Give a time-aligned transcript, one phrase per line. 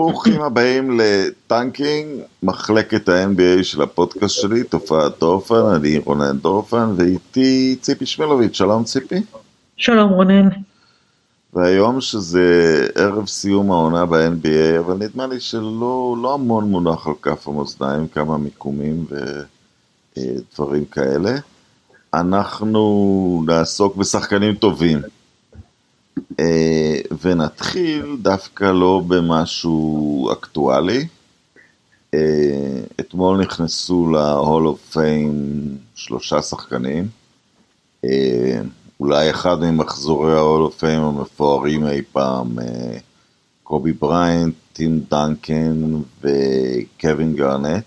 [0.00, 8.06] ברוכים הבאים לטנקינג, מחלקת ה-NBA של הפודקאסט שלי, תופעת דורפן, אני רונן דורפן, ואיתי ציפי
[8.06, 9.22] שמלוביץ', שלום ציפי.
[9.76, 10.48] שלום רונן.
[11.52, 17.48] והיום שזה ערב סיום העונה ב-NBA, אבל נדמה לי שלא לא המון מונח על כף
[17.48, 19.06] המאזניים, כמה מיקומים
[20.16, 21.36] ודברים כאלה.
[22.14, 24.98] אנחנו נעסוק בשחקנים טובים.
[26.40, 31.06] אה, ונתחיל דווקא לא במשהו אקטואלי.
[32.14, 37.08] אה, אתמול נכנסו ל-Hall of Fame שלושה שחקנים.
[38.04, 38.60] אה,
[39.00, 42.56] אולי אחד ממחזורי ה-Hall of Fame המפוארים אי פעם,
[43.62, 45.82] קובי בריינט, טים דנקן
[46.22, 47.84] וקווין גארנט.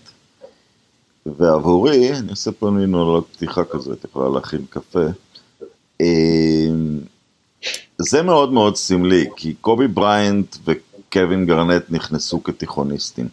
[1.25, 2.95] ועבורי, אני עושה פה מין
[3.31, 5.05] פתיחה כזאת, יכולה להכין קפה.
[7.97, 13.27] זה מאוד מאוד סמלי, כי קובי בריינט וקווין גרנט נכנסו כתיכוניסטים.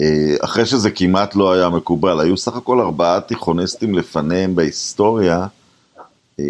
[0.00, 5.46] אה, אחרי שזה כמעט לא היה מקובל, היו סך הכל ארבעה תיכוניסטים לפניהם בהיסטוריה,
[6.40, 6.44] אה,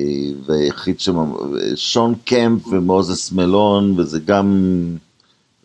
[0.47, 1.33] והיחיד שם,
[1.75, 4.57] שון קמפ ומוזס מלון, וזה גם,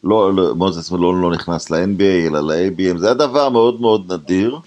[0.03, 4.59] לא, לא, מוזס מלון לא נכנס ל-NBA אלא ל-ABM, זה היה דבר מאוד מאוד נדיר,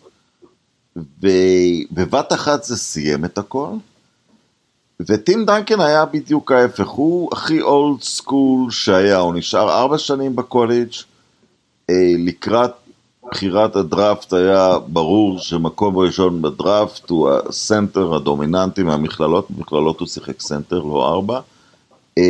[0.96, 3.68] ובבת אחת זה סיים את הכל.
[5.00, 10.92] וטים דנקן היה בדיוק ההפך, הוא הכי old school שהיה, הוא נשאר ארבע שנים בקולג',
[11.90, 12.70] אה, לקראת
[13.30, 20.78] בחירת הדראפט היה ברור שמקום ראשון בדראפט הוא הסנטר הדומיננטי מהמכללות, במכללות הוא שיחק סנטר,
[20.78, 21.40] לא ארבע,
[22.18, 22.24] אה,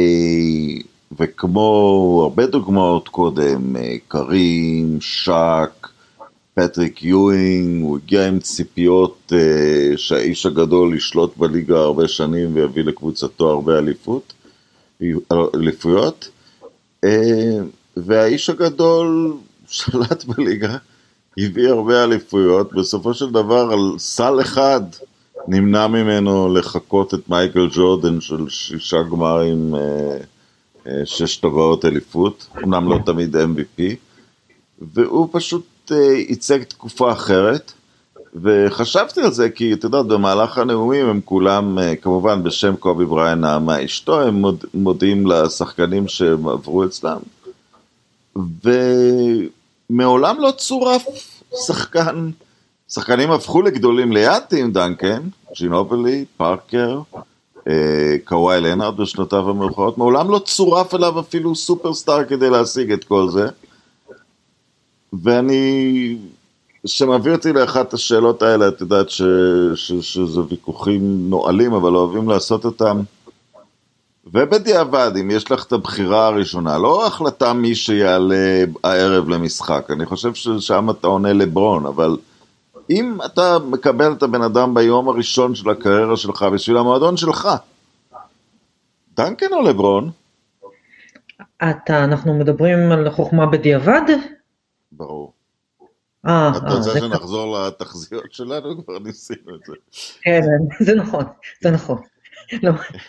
[1.19, 5.89] וכמו הרבה דוגמאות קודם, אה, כרים, שאק,
[6.59, 13.51] פטריק יואינג, הוא הגיע עם ציפיות uh, שהאיש הגדול ישלוט בליגה הרבה שנים ויביא לקבוצתו
[13.51, 14.33] הרבה אליפות,
[15.55, 16.29] אליפויות,
[17.05, 17.09] uh,
[17.97, 19.37] והאיש הגדול
[19.69, 20.77] שלט בליגה,
[21.39, 24.83] הביא הרבה אליפויות, בסופו של דבר על סל אחד
[25.49, 29.79] נמנע ממנו לחקות את מייקל ג'ורדן של שישה גמרים, uh,
[30.85, 33.83] uh, שש טבעות אליפות, אמנם לא תמיד MVP,
[34.81, 35.78] והוא פשוט
[36.29, 37.73] ייצג תקופה אחרת,
[38.35, 43.41] וחשבתי על זה כי את יודעת במהלך הנאומים הם כולם אה, כמובן בשם קובי בריין
[43.41, 47.19] נעמה אשתו הם מוד, מודיעים לשחקנים שהם עברו אצלם.
[49.91, 51.07] ומעולם לא צורף
[51.67, 52.31] שחקן,
[52.89, 55.23] שחקנים הפכו לגדולים ליד טים דנקן,
[55.57, 57.01] ג'ינובלי, פארקר,
[57.69, 63.29] אה, קוואי לנארד בשנותיו המאוחרות, מעולם לא צורף אליו אפילו סופרסטאר כדי להשיג את כל
[63.31, 63.49] זה.
[65.13, 66.17] ואני,
[66.87, 69.23] שמביא אותי לאחת השאלות האלה, את יודעת ש,
[69.75, 73.01] ש, שזה ויכוחים נואלים, אבל אוהבים לעשות אותם.
[74.33, 80.35] ובדיעבד, אם יש לך את הבחירה הראשונה, לא החלטה מי שיעלה הערב למשחק, אני חושב
[80.35, 82.17] ששם אתה עונה לברון, אבל
[82.91, 87.49] אם אתה מקבל את הבן אדם ביום הראשון של הקריירה שלך בשביל המועדון שלך,
[89.17, 90.11] דנקן או לברון?
[91.57, 94.03] אתה, אנחנו מדברים על חוכמה בדיעבד?
[94.93, 95.33] ברור.
[96.27, 98.85] אה, את רוצה אה, שנחזור לתחזיות שלנו?
[98.85, 99.73] כבר ניסינו את זה.
[100.23, 100.41] כן,
[100.81, 101.25] זה נכון,
[101.61, 101.99] זה נכון.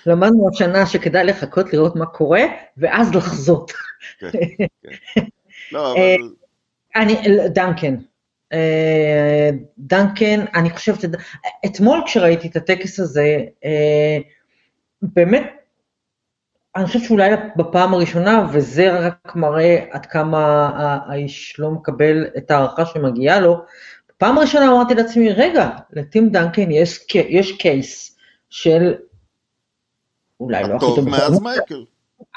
[0.06, 2.41] למדנו השנה שכדאי לחכות לראות מה קורה,
[2.78, 3.72] ואז לחזות.
[4.19, 4.29] כן,
[4.84, 5.22] כן.
[5.72, 6.34] לא, אה, אבל...
[6.95, 7.16] אני,
[7.50, 7.96] דנקן.
[8.53, 11.06] אה, דנקן, אני חושבת,
[11.66, 13.38] אתמול כשראיתי את הטקס הזה,
[15.01, 15.59] באמת
[16.75, 20.69] אני חושבת שאולי בפעם הראשונה, וזה רק מראה עד כמה
[21.07, 23.62] האיש לא מקבל את ההערכה שמגיעה לו,
[24.09, 28.18] בפעם הראשונה אמרתי לעצמי, רגע, לטים דנקן יש, יש קייס
[28.50, 28.94] של
[30.40, 31.84] אולי לא הכי טוב מאז מייקל.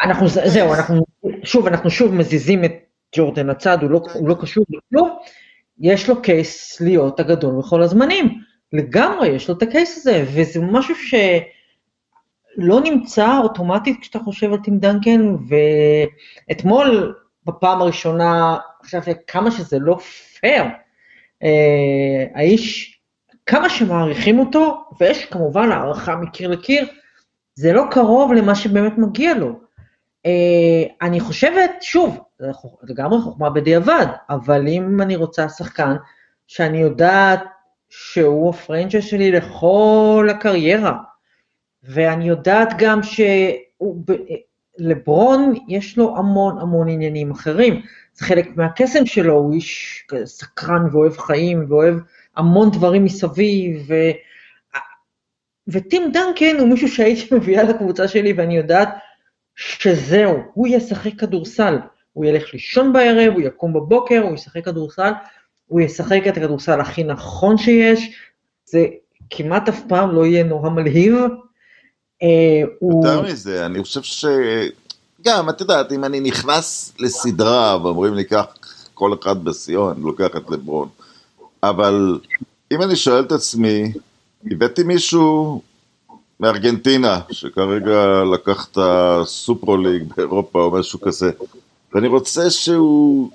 [0.03, 1.05] אנחנו, זהו, אנחנו,
[1.45, 2.73] שוב, אנחנו שוב מזיזים את
[3.17, 5.19] ג'ורדן לצד, הוא לא, הוא לא קשור לכלום,
[5.81, 8.41] יש לו case להיות הגדול בכל הזמנים,
[8.73, 11.15] לגמרי יש לו את ה case הזה, וזה משהו ש...
[12.57, 15.37] לא נמצא אוטומטית כשאתה חושב על טים דנקן,
[16.49, 17.15] ואתמול
[17.47, 19.99] בפעם הראשונה חשבתי כמה שזה לא
[20.41, 20.65] פייר.
[21.43, 22.99] אה, האיש,
[23.47, 26.87] כמה שמעריכים אותו, ויש כמובן הערכה מקיר לקיר,
[27.55, 29.61] זה לא קרוב למה שבאמת מגיע לו.
[30.27, 32.21] אה, אני חושבת, שוב,
[32.83, 35.97] לגמרי חוכמה בדיעבד, אבל אם אני רוצה שחקן
[36.47, 37.41] שאני יודעת
[37.89, 40.99] שהוא הפרנצ'ה שלי לכל הקריירה,
[41.85, 43.01] ואני יודעת גם
[44.79, 47.83] שלברון יש לו המון המון עניינים אחרים.
[48.13, 51.95] זה חלק מהקסם שלו, הוא איש סקרן ואוהב חיים ואוהב
[52.37, 53.85] המון דברים מסביב.
[53.89, 53.95] ו...
[55.69, 58.89] וטים דנקן הוא מישהו שהייתי מביאה לקבוצה שלי ואני יודעת
[59.57, 61.79] שזהו, הוא ישחק כדורסל.
[62.13, 65.13] הוא ילך לישון בערב, הוא יקום בבוקר, הוא ישחק כדורסל,
[65.67, 68.17] הוא ישחק את הכדורסל הכי נכון שיש,
[68.65, 68.87] זה
[69.31, 71.15] כמעט אף פעם לא יהיה נורא מלהיב.
[72.23, 74.25] אה, יותר מזה, אני חושב ש...
[75.25, 78.45] גם, את יודעת, אם אני נכנס לסדרה ואומרים לי קח
[78.95, 80.89] כל אחד בשיאו, אני לוקח את לברון.
[81.63, 82.19] אבל
[82.73, 83.93] אם אני שואל את עצמי,
[84.51, 85.63] הבאתי מישהו
[86.41, 91.31] מארגנטינה, שכרגע לקח את הסופרו ליג באירופה או משהו כזה,
[91.95, 93.31] ואני רוצה שהוא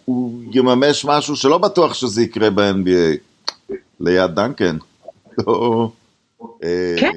[0.52, 4.78] יממש משהו שלא בטוח שזה יקרה ב-NBA, ליד דנקן.
[5.38, 5.92] לא,
[6.98, 7.12] כן.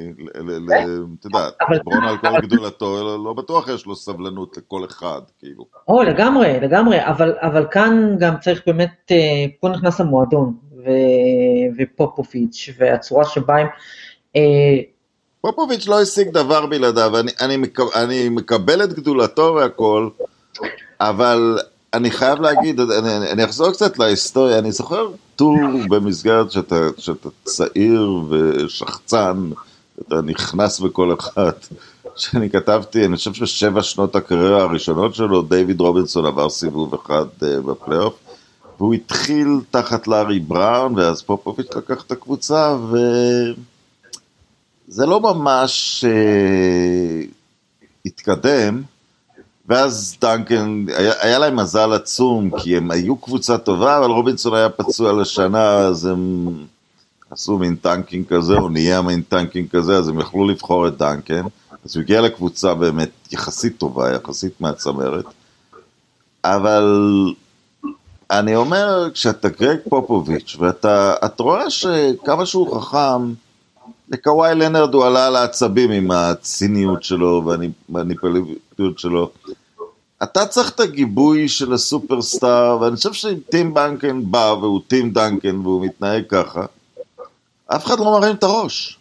[1.21, 1.49] אתה יודע,
[1.85, 5.65] ברון על כל גדולתו, לא בטוח יש לו סבלנות לכל אחד, כאילו.
[5.89, 6.99] או, לגמרי, לגמרי,
[7.43, 10.55] אבל כאן גם צריך באמת, אה, פה נכנס המועדון,
[11.79, 13.67] ופופוביץ', והצורה שבה הם...
[14.37, 14.81] אה,
[15.41, 17.13] פופוביץ' לא השיג דבר בלעדיו,
[17.97, 20.09] אני מקבל את גדולתו והכל,
[21.01, 21.59] אבל
[21.95, 25.09] אני חייב להגיד, אני, אני אחזור קצת להיסטוריה, אני זוכר
[25.41, 25.57] טור
[25.89, 29.51] במסגרת שאתה, שאתה צעיר ושחצן,
[30.01, 31.69] אתה נכנס בכל אחת,
[32.17, 37.45] שאני כתבתי, אני חושב ששבע שנות הקריירה הראשונות שלו, דיוויד רובינסון עבר סיבוב אחד uh,
[37.67, 38.15] בפלייאוף,
[38.79, 42.77] והוא התחיל תחת לארי בראון, ואז פופוביץ' לקח את הקבוצה,
[44.89, 47.29] וזה לא ממש uh,
[48.07, 48.83] התקדם.
[49.71, 54.69] ואז דנקן, היה, היה להם מזל עצום, כי הם היו קבוצה טובה, אבל רובינסון היה
[54.69, 56.49] פצוע לשנה, אז הם
[57.31, 61.43] עשו מין tanking כזה, או נהיה מין tanking כזה, אז הם יכלו לבחור את דנקן.
[61.85, 65.25] אז הוא הגיע לקבוצה באמת יחסית טובה, יחסית מהצמרת.
[66.45, 66.85] אבל
[68.31, 73.33] אני אומר, כשאתה גרג פופוביץ', ואתה רואה שכמה שהוא חכם,
[74.09, 77.53] לקוואי לנרד הוא עלה על העצבים עם הציניות שלו
[77.89, 79.31] והמניפולטיביות שלו.
[80.23, 85.57] אתה צריך את הגיבוי של הסופרסטאר, ואני חושב שאם טים דנקן בא והוא טים דנקן
[85.57, 86.65] והוא מתנהג ככה,
[87.67, 88.99] אף אחד לא מרים את הראש.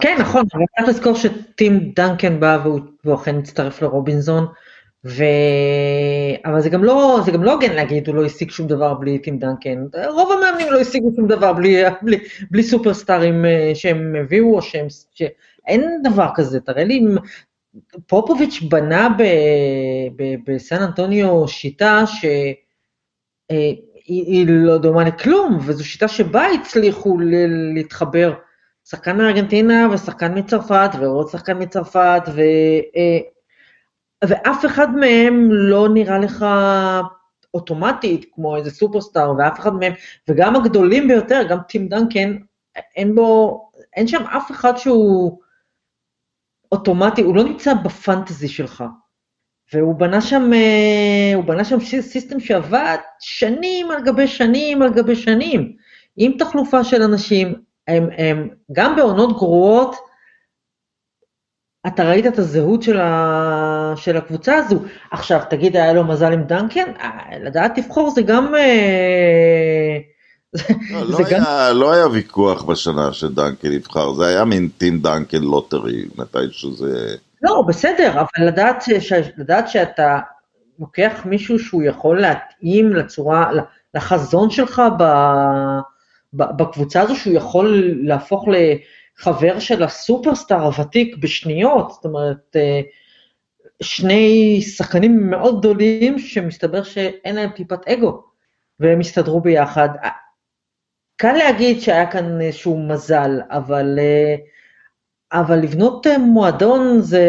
[0.00, 4.46] כן, נכון, אבל צריך לזכור שטים דנקן בא והוא אכן הצטרף לרובינזון,
[5.04, 5.24] ו...
[6.44, 9.38] אבל זה גם לא, זה לא הוגן להגיד, הוא לא השיג שום דבר בלי טים
[9.38, 9.84] דנקן.
[10.08, 12.18] רוב המאמנים לא השיגו שום דבר בלי, בלי,
[12.50, 14.86] בלי סופרסטארים אה, שהם הביאו, או שהם...
[15.14, 15.22] ש...
[15.66, 17.00] אין דבר כזה, תראה לי,
[18.06, 19.08] פופוביץ' בנה
[20.46, 22.56] בסן אנטוניו שיטה שהיא
[24.48, 27.18] אה, לא דומה לכלום, וזו שיטה שבה הצליחו
[27.74, 28.34] להתחבר.
[28.84, 32.40] שחקן מארגנטינה ושחקן מצרפת ועוד שחקן מצרפת, ו...
[32.96, 33.18] אה,
[34.28, 36.46] ואף אחד מהם לא נראה לך
[37.54, 39.92] אוטומטית כמו איזה סופרסטאר, ואף אחד מהם,
[40.28, 42.36] וגם הגדולים ביותר, גם טים דנקן,
[42.96, 43.60] אין בו,
[43.96, 45.38] אין שם אף אחד שהוא
[46.72, 48.84] אוטומטי, הוא לא נמצא בפנטזי שלך.
[49.72, 55.16] והוא בנה שם, אה, הוא בנה שם system שעבד שנים על גבי שנים על גבי
[55.16, 55.72] שנים,
[56.16, 57.54] עם תחלופה של אנשים,
[57.88, 59.96] הם, הם גם בעונות גרועות,
[61.86, 63.92] אתה ראית את הזהות של, ה...
[63.96, 64.80] של הקבוצה הזו.
[65.10, 66.92] עכשיו, תגיד, היה לו מזל עם דנקן?
[67.00, 68.54] אה, לדעת לבחור זה גם...
[68.54, 69.98] אה,
[70.54, 71.76] לא, לא, היה, גם...
[71.76, 77.16] לא היה ויכוח בשנה שדנקן ייבחר, זה היה מין טים דנקן lottery, מתי שזה...
[77.42, 79.12] לא, בסדר, אבל לדעת, ש...
[79.36, 80.18] לדעת שאתה
[80.78, 83.50] לוקח מישהו שהוא יכול להתאים לצורה,
[83.94, 85.04] לחזון שלך ב...
[86.32, 88.54] בקבוצה הזו, שהוא יכול להפוך ל...
[89.18, 92.80] חבר של הסופרסטאר הוותיק בשניות, זאת אומרת, אה,
[93.82, 98.22] שני שחקנים מאוד גדולים שמסתבר שאין להם טיפת אגו,
[98.80, 99.88] והם הסתדרו ביחד.
[101.20, 104.34] קל להגיד שהיה כאן איזשהו מזל, אבל, אה,
[105.32, 107.22] אבל לבנות אה, מועדון זה,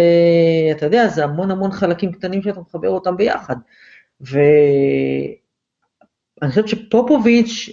[0.71, 3.55] אתה יודע, זה המון המון חלקים קטנים שאתה מחבר אותם ביחד.
[4.21, 5.39] ואני
[6.49, 7.69] חושבת שפופוביץ'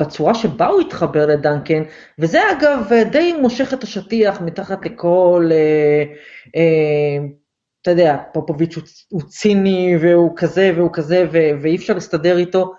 [0.00, 1.82] בצורה שבה הוא התחבר לדנקן,
[2.18, 6.04] וזה אגב די מושך את השטיח מתחת לכל, אה,
[6.56, 7.26] אה,
[7.82, 12.74] אתה יודע, פופוביץ' הוא, הוא ציני והוא כזה והוא כזה ו, ואי אפשר להסתדר איתו.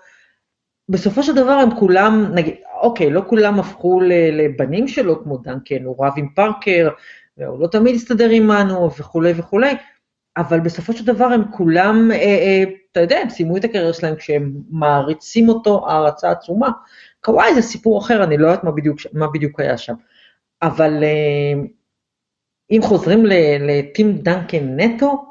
[0.92, 4.00] בסופו של דבר הם כולם, נגיד, אוקיי, לא כולם הפכו
[4.32, 6.88] לבנים שלו כמו דנקן, הוא רב עם פארקר,
[7.36, 9.74] והוא לא תמיד הסתדר עמנו וכולי וכולי,
[10.36, 14.16] אבל בסופו של דבר הם כולם, אה, אה, אתה יודע, הם סיימו את הקריירה שלהם
[14.16, 16.70] כשהם מעריצים אותו הערצה עצומה.
[17.20, 19.94] קוואי זה סיפור אחר, אני לא יודעת מה בדיוק, מה בדיוק היה שם.
[20.62, 21.62] אבל אה,
[22.70, 23.26] אם חוזרים
[23.60, 25.24] לטים דנקן נטו,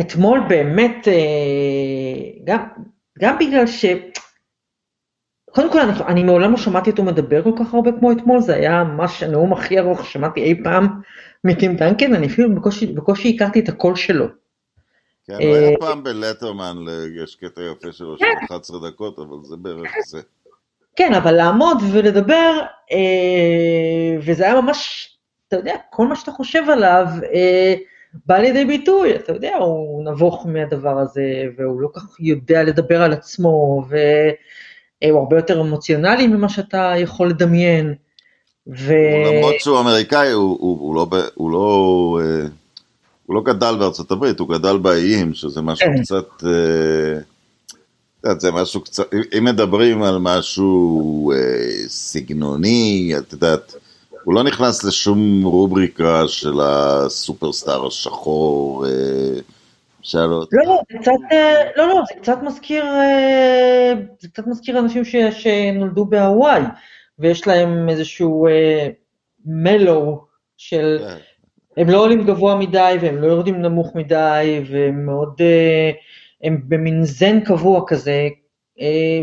[0.00, 2.66] אתמול באמת, אה, גם,
[3.22, 3.84] גם בגלל ש...
[5.50, 8.54] קודם כל, אני, אני מעולם לא שמעתי אותו מדבר כל כך הרבה כמו אתמול, זה
[8.54, 11.00] היה ממש הנאום הכי ארוך ששמעתי אי פעם
[11.44, 14.26] מטים דנקן, אני אפילו בקושי, בקושי הכרתי את הקול שלו.
[15.26, 16.76] כן, הוא היה פעם בלטרמן,
[17.24, 20.20] יש קטע יפה שלו של 11 דקות, אבל זה בערך זה.
[20.96, 22.60] כן, אבל לעמוד ולדבר,
[22.92, 25.10] אה, וזה היה ממש,
[25.48, 27.74] אתה יודע, כל מה שאתה חושב עליו אה,
[28.26, 33.12] בא לידי ביטוי, אתה יודע, הוא נבוך מהדבר הזה, והוא לא כך יודע לדבר על
[33.12, 37.94] עצמו, והוא הרבה יותר אמוציונלי ממה שאתה יכול לדמיין.
[38.66, 38.94] ו...
[39.26, 41.06] למרות שהוא אמריקאי, הוא, הוא, הוא לא...
[41.34, 42.46] הוא לא אה,
[43.26, 46.02] הוא לא גדל בארצות הברית, הוא גדל באיים, שזה משהו כן.
[46.02, 46.44] קצת...
[46.46, 47.20] אה,
[48.24, 49.04] יודעת, זה משהו קצת,
[49.38, 53.74] אם מדברים על משהו אה, סגנוני, את יודעת,
[54.24, 59.40] הוא לא נכנס לשום רובריקה של הסופרסטאר השחור, אה,
[60.02, 60.48] שאלות.
[60.52, 65.04] לא, לא, זה קצת, אה, לא, לא, זה קצת מזכיר, אה, זה קצת מזכיר אנשים
[65.04, 66.62] ש, שנולדו בהוואי,
[67.18, 68.46] ויש להם איזשהו
[69.44, 70.24] מלו
[70.56, 71.16] של, כן.
[71.82, 75.40] הם לא עולים גבוה מדי, והם לא יורדים נמוך מדי, והם מאוד...
[76.42, 78.28] הם במין זן קבוע כזה,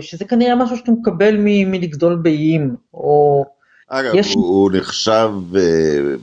[0.01, 3.45] שזה כנראה משהו שאתה מקבל מלגדול באיים, או...
[3.89, 4.33] אגב, יש...
[4.33, 5.57] הוא, הוא נחשב uh,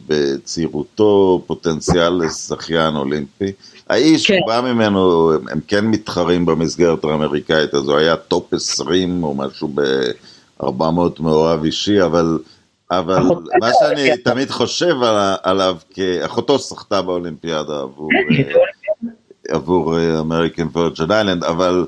[0.07, 3.53] בצעירותו פוטנציאל לשחיין אולימפי.
[3.89, 4.39] האיש, כן.
[4.47, 11.21] בא ממנו, הם כן מתחרים במסגרת האמריקאית, אז הוא היה טופ 20 או משהו ב-400
[11.21, 12.39] מאוהב אישי, אבל,
[12.91, 13.23] אבל
[13.61, 14.95] מה שאני תמיד חושב
[15.43, 18.09] עליו, כי אחותו שחתה באולימפיאדה עבור...
[18.37, 18.53] כן,
[19.49, 21.87] עבור אמריקן ורג'ן איילנד, אבל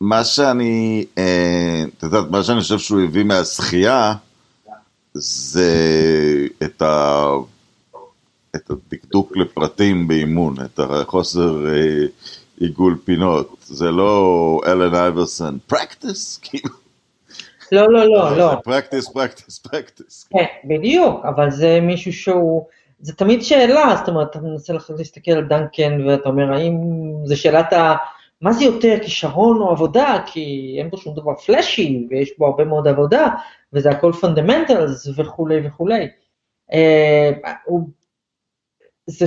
[0.00, 4.14] מה שאני, אה, את יודעת, מה שאני חושב שהוא הביא מהשחייה,
[5.18, 5.70] זה
[6.62, 7.26] את, ה,
[8.56, 12.06] את הדקדוק לפרטים באימון, את החוסר אה,
[12.60, 13.56] עיגול פינות.
[13.62, 16.38] זה לא אלן אייברסון, practice?
[16.42, 16.74] כאילו.
[17.72, 18.54] לא, לא, לא, לא.
[18.64, 20.28] practice, practice, practice.
[20.30, 22.66] כן, בדיוק, אבל זה מישהו שהוא...
[23.00, 26.74] זה תמיד שאלה, זאת אומרת, אתה מנסה להסתכל על דנקן ואתה אומר, האם
[27.24, 27.96] זה שאלת ה...
[28.40, 30.22] מה זה יותר, כישרון או עבודה?
[30.26, 33.28] כי אין פה שום דבר flashy, ויש בו הרבה מאוד עבודה,
[33.72, 36.08] וזה הכל fundamentals וכולי וכולי.
[36.72, 37.30] אה,
[37.64, 37.88] הוא,
[39.06, 39.26] זה,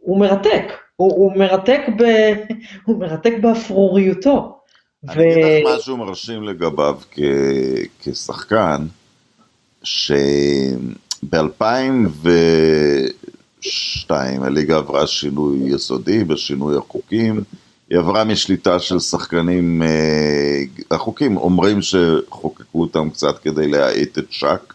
[0.00, 0.64] הוא מרתק,
[0.96, 2.02] הוא, הוא, מרתק ב,
[2.86, 4.58] הוא מרתק באפרוריותו.
[5.08, 5.20] אני ו...
[5.20, 7.20] אגיד לך משהו מרשים לגביו כ,
[8.00, 8.86] כשחקן,
[9.82, 10.12] ש...
[11.30, 14.10] ב-2002
[14.42, 17.40] הליגה עברה שינוי יסודי בשינוי החוקים,
[17.90, 24.74] היא עברה משליטה של שחקנים, אה, החוקים אומרים שחוקקו אותם קצת כדי להאט את שק,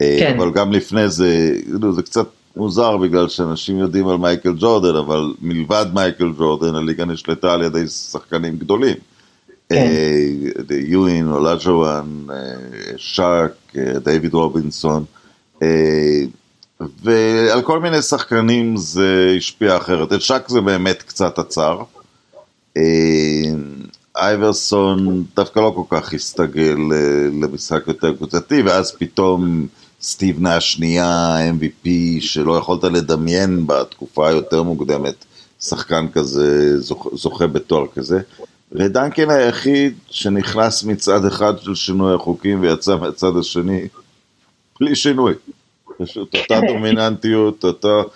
[0.00, 0.36] אה, כן.
[0.36, 1.58] אבל גם לפני זה,
[1.90, 2.26] זה קצת
[2.56, 7.88] מוזר בגלל שאנשים יודעים על מייקל ג'ורדן, אבל מלבד מייקל ג'ורדן הליגה נשלטה על ידי
[7.88, 8.96] שחקנים גדולים.
[9.68, 9.74] כן.
[9.76, 12.26] אה, יואין, אולג'ואן,
[12.96, 15.04] שק, דיוויד רובינסון.
[17.02, 20.12] ועל כל מיני שחקנים זה השפיע אחרת.
[20.12, 21.82] את שק זה באמת קצת עצר.
[22.76, 23.52] אה,
[24.16, 29.66] אייברסון דווקא לא כל כך הסתגל אה, למשחק יותר קבוצתי, ואז פתאום
[30.02, 31.88] סטיב נאש נהיה MVP
[32.20, 35.24] שלא יכולת לדמיין בתקופה היותר מוקדמת
[35.60, 38.20] שחקן כזה זוכה, זוכה בתואר כזה.
[38.72, 43.88] ודנקן היחיד שנכנס מצד אחד של שינוי החוקים ויצא מהצד השני
[44.80, 45.34] בלי שינוי.
[45.98, 48.10] פשוט אותה דומיננטיות, אותו...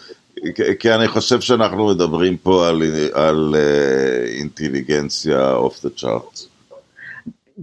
[0.78, 2.82] כי אני חושב שאנחנו מדברים פה על,
[3.12, 6.48] על uh, אינטליגנציה אוף דה צ'ארטס.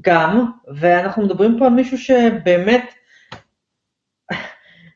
[0.02, 2.94] גם, ואנחנו מדברים פה על מישהו שבאמת,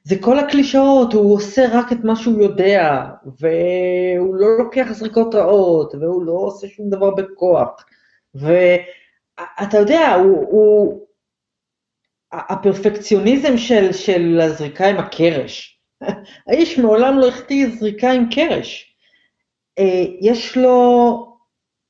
[0.04, 5.96] זה כל הקלישאות, הוא עושה רק את מה שהוא יודע, והוא לא לוקח זריקות רעות,
[5.96, 7.86] והוא לא עושה שום דבר בכוח.
[8.36, 11.04] ואתה יודע, הוא, הוא,
[12.34, 15.73] הפרפקציוניזם של, של הזריקה עם הקרש.
[16.48, 18.96] האיש מעולם לא החטיא זריקה עם קרש.
[19.80, 21.38] אה, יש לו,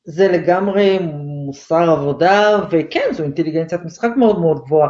[0.04, 1.00] זה לגמרי
[1.46, 4.90] מוסר עבודה, וכן, זו אינטליגנציית משחק מאוד מאוד גבוהה,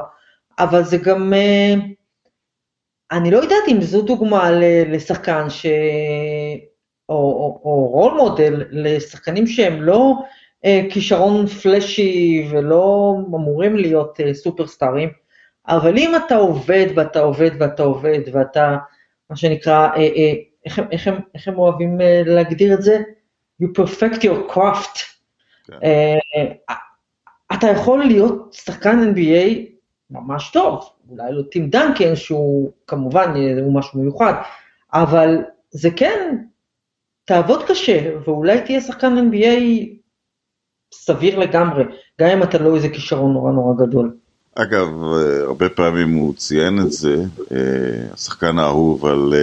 [0.59, 1.73] אבל זה גם, אה,
[3.11, 4.51] אני לא יודעת אם זו דוגמה
[4.87, 5.65] לשחקן ש...
[7.09, 10.13] או, או, או רול מודל לשחקנים שהם לא
[10.65, 15.09] אה, כישרון פלאשי ולא אמורים להיות סופרסטארים,
[15.67, 18.77] אבל אם אתה עובד ואתה עובד ואתה עובד ואתה,
[19.29, 20.33] מה שנקרא, אה, אה,
[20.65, 22.99] איך, איך, הם, איך הם אוהבים אה, להגדיר את זה?
[23.63, 24.99] You perfect your craft.
[25.63, 25.77] כן.
[25.83, 26.45] אה,
[27.53, 29.73] אתה יכול להיות שחקן NBA
[30.09, 34.33] ממש טוב, אולי לא טים דנקן שהוא כמובן הוא משהו מיוחד,
[34.93, 36.37] אבל זה כן,
[37.25, 39.61] תעבוד קשה ואולי תהיה שחקן NBA
[40.93, 41.83] סביר לגמרי,
[42.21, 44.17] גם אם אתה לא איזה כישרון נורא נורא גדול.
[44.55, 44.89] אגב,
[45.43, 47.23] הרבה פעמים הוא ציין את זה,
[48.13, 49.33] השחקן האהוב על,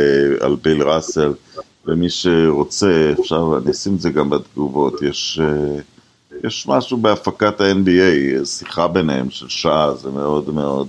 [0.40, 1.32] על ביל ראסל,
[1.86, 5.40] ומי שרוצה, אפשר, אני אשים את זה גם בתגובות, יש,
[6.44, 10.88] יש משהו בהפקת ה-NBA, שיחה ביניהם של שעה, זה מאוד מאוד,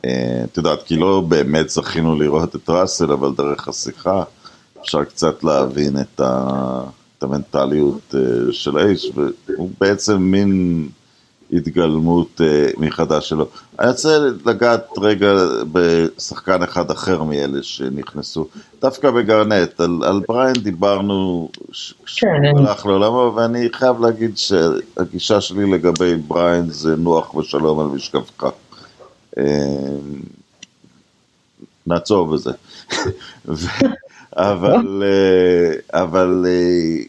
[0.00, 4.22] את יודעת, כי לא באמת זכינו לראות את ראסל, אבל דרך השיחה
[4.80, 6.82] אפשר קצת להבין את, ה,
[7.18, 8.14] את המנטליות
[8.50, 9.12] של האיש,
[9.46, 10.88] והוא בעצם מין...
[11.52, 13.46] התגלמות uh, מחדש שלו.
[13.78, 15.32] אני רוצה לגעת רגע
[15.72, 18.46] בשחקן אחד אחר מאלה שנכנסו,
[18.80, 22.58] דווקא בגרנט, על, על בריין דיברנו כשהוא כן.
[22.58, 28.44] הלך לעולמו, ואני חייב להגיד שהגישה שלי לגבי בריין זה נוח ושלום על משכבך.
[29.36, 29.40] Uh,
[31.86, 32.50] נעצור בזה.
[34.32, 36.46] אבל, uh, אבל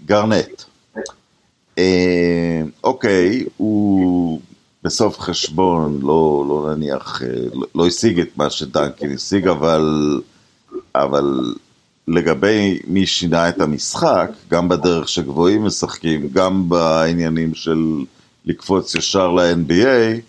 [0.06, 0.71] גרנט.
[1.82, 4.40] אה, אוקיי, הוא
[4.84, 10.22] בסוף חשבון לא, לא נניח, אה, לא, לא השיג את מה שדנקין השיג, אבל,
[10.96, 11.56] אבל
[12.08, 17.86] לגבי מי שינה את המשחק, גם בדרך שגבוהים משחקים, גם בעניינים של
[18.46, 20.22] לקפוץ ישר ל-NBA,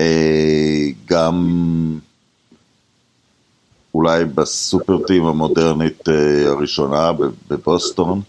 [0.00, 1.58] אה, גם
[3.94, 6.08] אולי בסופרטים המודרנית
[6.46, 7.10] הראשונה
[7.50, 8.20] בבוסטון.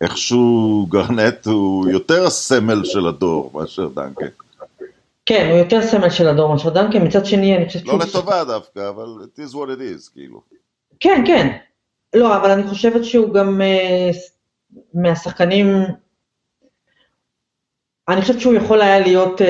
[0.00, 4.26] איכשהו גרנט הוא יותר הסמל של הדור מאשר דנקן.
[5.26, 8.88] כן, הוא יותר סמל של הדור מאשר דנקן, מצד שני אני חושבת לא לטובה דווקא,
[8.88, 10.40] אבל it is what it is, כאילו.
[11.00, 11.56] כן, כן.
[12.14, 14.16] לא, אבל אני חושבת שהוא גם uh,
[14.94, 15.66] מהשחקנים,
[18.08, 19.44] אני חושבת שהוא יכול היה להיות, uh,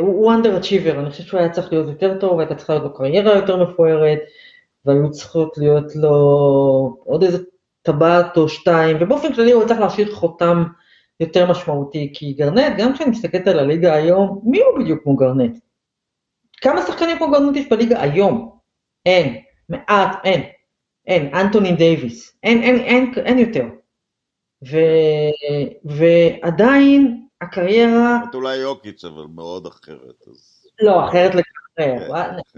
[0.00, 2.94] הוא under achiever, אני חושבת שהוא היה צריך להיות יותר טוב, הייתה צריכה להיות לו
[2.94, 4.18] קריירה יותר מפוארת,
[4.84, 6.10] והיו צריכות להיות לו
[7.04, 7.38] עוד איזה
[7.84, 10.64] טבעת או שתיים, ובאופן כללי הוא צריך להשאיר חותם
[11.20, 15.58] יותר משמעותי, כי גרנט, גם כשאני מסתכלת על הליגה היום, מי הוא בדיוק כמו גרנט?
[16.60, 18.58] כמה שחקנים כמו גרנט יש בליגה היום?
[19.06, 20.42] אין, מעט, אין,
[21.06, 23.64] אין, אנטוני דייוויס, אין, אין, אין, אין יותר.
[24.70, 24.78] ו,
[25.84, 28.18] ועדיין הקריירה...
[28.30, 30.28] את אולי יוקיץ', אבל מאוד אחרת.
[30.30, 30.66] אז...
[30.82, 31.44] לא, אחרת לגמרי.
[31.76, 31.98] כן,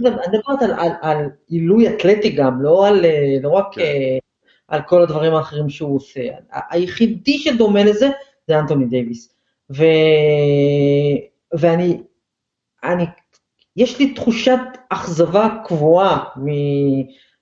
[0.05, 3.05] אני מדברת על, על, על עילוי אתלטי גם, לא, על,
[3.43, 3.83] לא רק כן.
[4.69, 6.21] על כל הדברים האחרים שהוא עושה.
[6.71, 8.09] היחידי שדומה לזה
[8.49, 9.37] זה אנטוני דייוויס.
[9.73, 9.85] ו...
[11.59, 12.01] ואני,
[12.85, 13.05] אני,
[13.77, 16.47] יש לי תחושת אכזבה קבועה מ...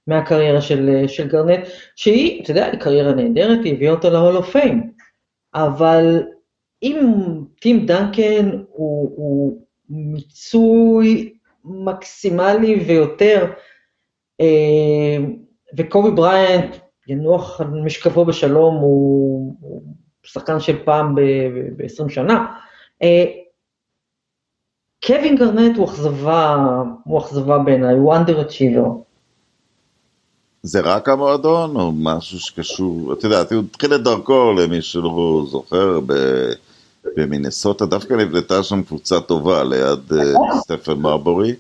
[0.07, 4.29] מהקריירה של, של גרנט, שהיא, אתה יודע, היא קריירה נהדרת, היא הביאה אותו ל Hall
[4.29, 4.91] of Fame,
[5.55, 6.23] אבל
[6.83, 7.15] אם
[7.61, 11.35] טים דנקן הוא, הוא מיצוי
[11.65, 13.53] מקסימלי ויותר,
[14.41, 15.17] אה,
[15.77, 16.77] וקובי בריינט
[17.09, 19.83] ינוח על משכבו בשלום, הוא, הוא
[20.23, 22.47] שחקן של פעם ב-20 שנה.
[23.03, 23.25] אה,
[25.07, 26.57] קווין גרנט הוא אכזבה,
[27.05, 28.89] הוא אכזבה בעיניי, הוא achiever.
[30.63, 36.01] זה רק המועדון או משהו שקשור, את יודעת, הוא התחיל את דרכו למי שלא זוכר,
[37.17, 40.61] במינסוטה, דווקא נבנתה שם קבוצה טובה ליד אה, נכון.
[40.61, 41.55] סטפן מרבורי.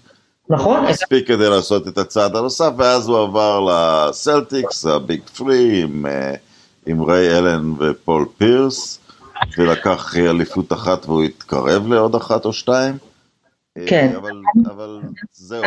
[0.48, 0.84] נכון.
[0.84, 6.34] הספיק כדי לעשות את הצעד הנוסף, ואז הוא עבר לסלטיקס, הביג פרי, עם, אה,
[6.86, 9.00] עם ריי אלן ופול פירס,
[9.58, 12.94] ולקח אליפות אחת והוא התקרב לעוד אחת או שתיים.
[13.76, 14.12] אה, כן.
[14.16, 15.00] אבל, אבל
[15.32, 15.64] זהו,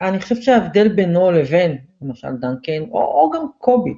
[0.00, 3.94] אני חושבת שההבדל בינו לבין, למשל דנקן, או, או גם קובי,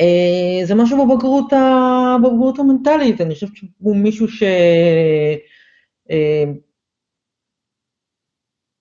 [0.00, 4.42] אה, זה משהו בבגרות, ה, בבגרות המנטלית, אני חושבת שהוא מישהו ש...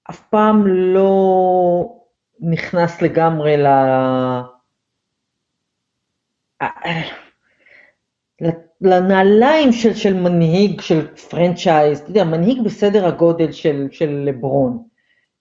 [0.09, 2.01] אה, אף פעם לא
[2.39, 3.67] נכנס לגמרי ל...
[8.81, 14.83] לנעליים של, של מנהיג, של franchise, אתה יודע, מנהיג בסדר הגודל של, של לברון,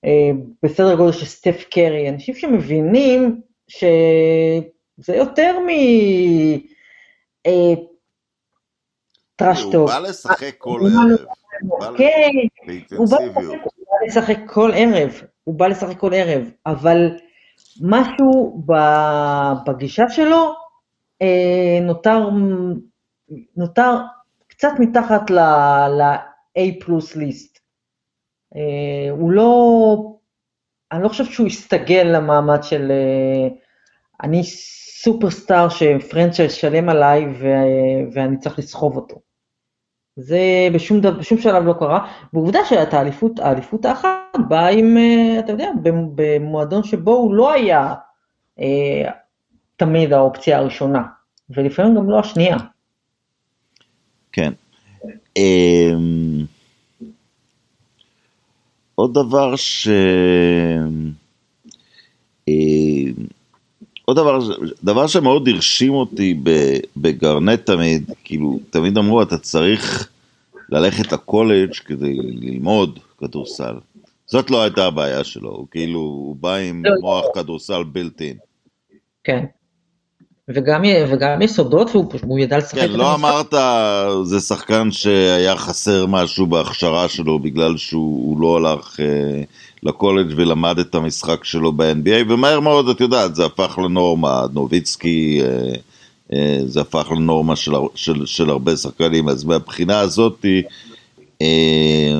[0.05, 0.31] אה,
[0.63, 5.69] בסדר הגודל של סטף קרי, אנשים שמבינים שזה יותר מ...
[9.37, 9.75] trash talk.
[9.75, 11.27] הוא בא לשחק כל ערב.
[11.99, 12.31] כן,
[12.97, 13.74] הוא בא לשחק
[14.47, 17.11] כל ערב, הוא בא לשחק כל ערב, אבל
[17.81, 18.63] משהו
[19.67, 20.55] בגישה שלו
[21.23, 22.29] אה, נותר,
[23.57, 23.97] נותר
[24.47, 27.59] קצת מתחת ל-A פלוס ליסט.
[28.57, 29.97] אה, הוא לא,
[30.93, 33.49] אני לא חושבת שהוא הסתגל למעמד של אה,
[34.23, 34.43] אני
[35.03, 37.25] סופרסטאר שפרנצ'ייז שלם עליי
[38.13, 39.24] ואני צריך לסחוב אותו.
[40.17, 44.09] זה בשום, בשום שלב לא קרה, ועובדה שאת האליפות, האליפות האחת
[44.49, 45.71] באה עם, אה, אתה יודע,
[46.15, 47.95] במועדון שבו הוא לא היה
[48.61, 49.11] אה,
[49.77, 51.03] תמיד האופציה הראשונה,
[51.51, 52.57] ולפעמים גם לא השנייה.
[54.33, 54.53] כן.
[55.37, 56.45] אמ,
[58.95, 59.89] עוד דבר ש...
[64.05, 64.39] עוד דבר,
[64.85, 66.41] דבר שמאוד הרשים אותי
[66.97, 70.09] בגרנט תמיד, כאילו, תמיד אמרו, אתה צריך
[70.69, 73.75] ללכת לקולג' כדי ללמוד כדורסל.
[74.27, 77.43] זאת לא הייתה הבעיה שלו, הוא כאילו, הוא בא עם לא, מוח לא.
[77.43, 78.35] כדורסל בלתי.
[79.25, 79.45] כן.
[80.49, 82.79] וגם, וגם יסודות, והוא והוא ידע לשחק.
[82.79, 83.55] כן, לא אמרת,
[84.25, 89.43] זה שחקן שהיה חסר משהו בהכשרה שלו בגלל שהוא לא הלך אה,
[89.83, 95.73] לקולג' ולמד את המשחק שלו ב-NBA, ומהר מאוד, את יודעת, זה הפך לנורמה, נוביצקי, אה,
[96.33, 100.63] אה, זה הפך לנורמה של, של, של הרבה שחקנים, אז מהבחינה הזאתי,
[101.43, 102.15] אה,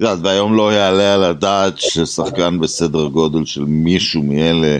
[0.00, 4.78] והיום לא יעלה על הדעת ששחקן בסדר גודל של מישהו מאלה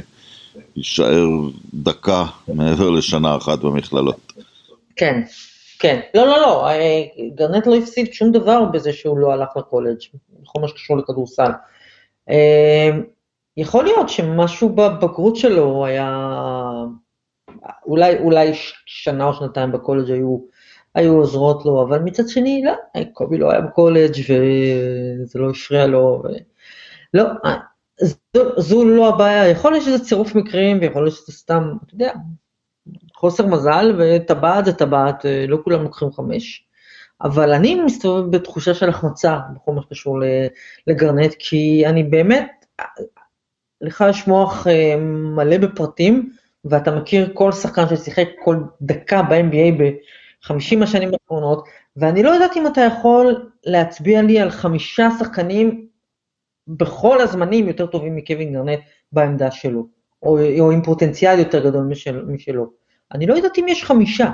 [0.76, 1.28] יישאר
[1.74, 4.32] דקה מעבר לשנה אחת במכללות.
[4.96, 5.22] כן,
[5.78, 6.00] כן.
[6.14, 7.02] לא, לא, לא, אה,
[7.34, 9.98] גרנט לא הפסיד שום דבר בזה שהוא לא הלך לקולג',
[10.42, 11.50] בכל מה שקשור לכדורסל.
[12.30, 12.90] אה,
[13.56, 16.30] יכול להיות שמשהו בבגרות שלו היה,
[17.86, 18.50] אולי, אולי
[18.86, 20.38] שנה או שנתיים בקולג' היו,
[20.94, 26.22] היו עוזרות לו, אבל מצד שני, לא, קובי לא היה בקולג' וזה לא הפריע לו.
[26.24, 26.28] ו...
[27.14, 27.24] לא,
[28.56, 32.12] זו, לא הבעיה, יכול להיות שזה צירוף מקרים, ויכול להיות שזה סתם, אתה יודע,
[33.16, 36.66] חוסר מזל, וטבעת זה טבעת, אה, לא כולם לוקחים חמש.
[37.22, 40.18] אבל אני מסתובב בתחושה של החמצה בכל מה שקשור
[40.86, 42.66] לגרנט, כי אני באמת,
[43.80, 44.96] לך יש מוח אה,
[45.36, 46.32] מלא בפרטים,
[46.64, 52.66] ואתה מכיר כל שחקן ששיחק כל דקה ב-NBA ב-50 השנים האחרונות, ואני לא יודעת אם
[52.66, 55.86] אתה יכול להצביע לי על חמישה שחקנים
[56.68, 58.80] בכל הזמנים יותר טובים מקווין גרנט
[59.12, 59.86] בעמדה שלו,
[60.22, 62.70] או, או עם פוטנציאל יותר גדול משל, משלו.
[63.12, 64.30] אני לא יודעת אם יש חמישה.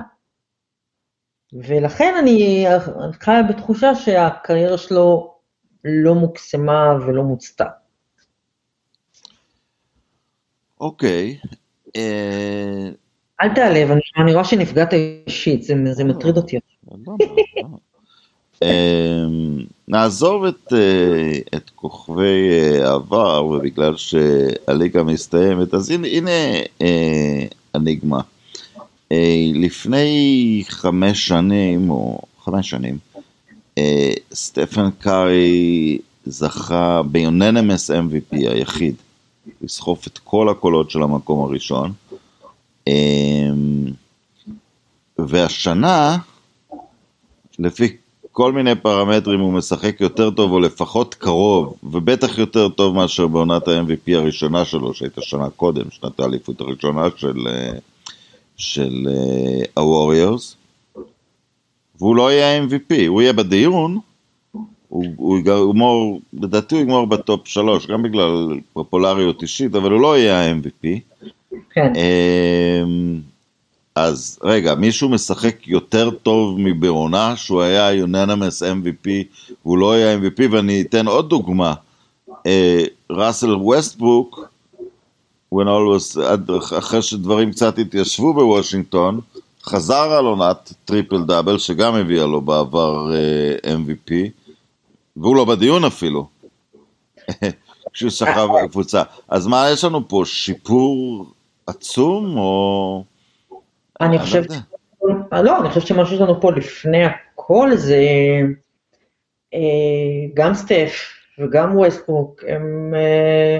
[1.53, 2.67] ולכן אני
[3.13, 5.35] חיה בתחושה שהקריירה שלו
[5.85, 7.65] לא מוקסמה ולא מוצתה.
[10.81, 11.39] אוקיי.
[11.97, 12.89] אה,
[13.43, 16.59] אל תעלב, אני רואה שנפגעת אישית, זה מטריד אותי.
[19.91, 26.31] נעזוב את, אה, את כוכבי אה, העבר, ובגלל שהליגה מסתיימת, אז הנה, הנה
[26.83, 28.21] אה, אניגמה.
[29.55, 32.99] לפני חמש שנים, או חמש שנים,
[34.33, 38.95] סטפן קארי זכה ביוננמס MVP היחיד,
[39.63, 41.93] לסחוף את כל הקולות של המקום הראשון.
[45.19, 46.19] והשנה,
[47.59, 47.97] לפי
[48.33, 53.69] כל מיני פרמטרים הוא משחק יותר טוב, או לפחות קרוב, ובטח יותר טוב מאשר בעונת
[53.69, 57.73] ה-MVP הראשונה שלו, שהייתה שנה קודם, שנת האליפות הראשונה של, אה,
[58.57, 59.09] של
[59.77, 60.57] הווריורס.
[60.97, 61.03] אה,
[61.99, 63.99] והוא לא יהיה MVP, הוא יהיה בדיון,
[64.89, 70.19] הוא, הוא יגמור, לדעתי הוא יגמור בטופ שלוש, גם בגלל פופולריות אישית, אבל הוא לא
[70.19, 70.87] יהיה ה-MVP.
[71.71, 71.93] כן.
[73.95, 79.09] אז רגע, מישהו משחק יותר טוב מברונה, שהוא היה יוננמס MVP,
[79.65, 81.75] והוא לא היה MVP, ואני אתן עוד דוגמה.
[83.11, 84.51] ראסל ווסטברוק,
[86.79, 89.21] אחרי שדברים קצת התיישבו בוושינגטון,
[89.65, 93.15] חזר על עונת טריפל דאבל, שגם הביאה לו בעבר uh,
[93.67, 94.13] אה, MVP,
[95.17, 96.29] והוא לא בדיון אפילו,
[97.93, 99.03] כשהוא שכב בקבוצה.
[99.29, 101.27] אז מה יש לנו פה, שיפור
[101.67, 103.05] עצום, או...
[104.01, 104.51] אני חושבת,
[105.33, 108.01] לא, אני חושבת שמה שיש לנו פה לפני הכל זה
[109.55, 109.61] אה,
[110.35, 110.93] גם סטף
[111.39, 113.59] וגם ווסטבוק, הם אה,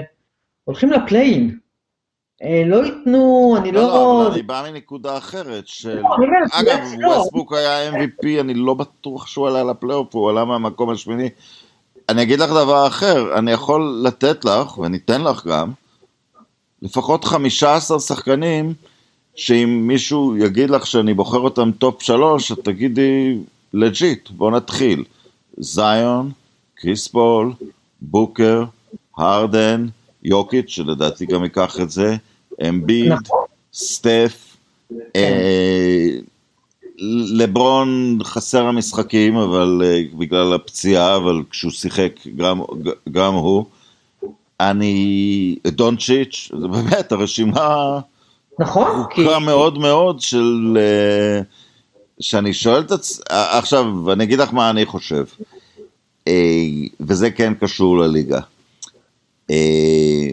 [0.63, 1.57] הולכים לפליין.
[2.43, 3.81] אה, לא ייתנו, אני לא...
[3.81, 5.99] לא, אבל אני בא מנקודה אחרת, של...
[5.99, 6.09] לא,
[6.51, 11.29] אגב, ווסטבוק היה MVP, אני לא בטוח שהוא עלה לפלייאוף, הוא עלה מהמקום השמיני.
[12.09, 15.71] אני אגיד לך דבר אחר, אני יכול לתת לך, ואני אתן לך גם,
[16.81, 18.73] לפחות 15 שחקנים
[19.41, 23.37] שאם מישהו יגיד לך שאני בוחר אותם top שלוש, את תגידי
[23.73, 25.03] legit, בוא נתחיל.
[25.57, 26.31] זאיון,
[26.75, 27.53] קריס פול,
[28.01, 28.63] בוקר,
[29.17, 29.85] הרדן,
[30.23, 32.15] יוקיץ', שלדעתי גם ייקח את זה,
[32.69, 33.45] אמביד, נכון.
[33.73, 34.57] סטף,
[35.15, 36.09] אה,
[37.33, 42.61] לברון חסר המשחקים, אבל אה, בגלל הפציעה, אבל כשהוא שיחק גם,
[43.11, 43.65] גם הוא.
[44.59, 47.99] אני, דונצ'יץ', באמת הרשימה
[48.59, 49.03] נכון.
[49.09, 49.27] כי...
[49.41, 50.77] מאוד מאוד של...
[50.79, 51.41] אה,
[52.19, 55.25] שאני שואל את עצמי, עכשיו, אני אגיד לך מה אני חושב,
[56.27, 56.33] אה,
[56.99, 58.39] וזה כן קשור לליגה.
[59.51, 60.29] אה,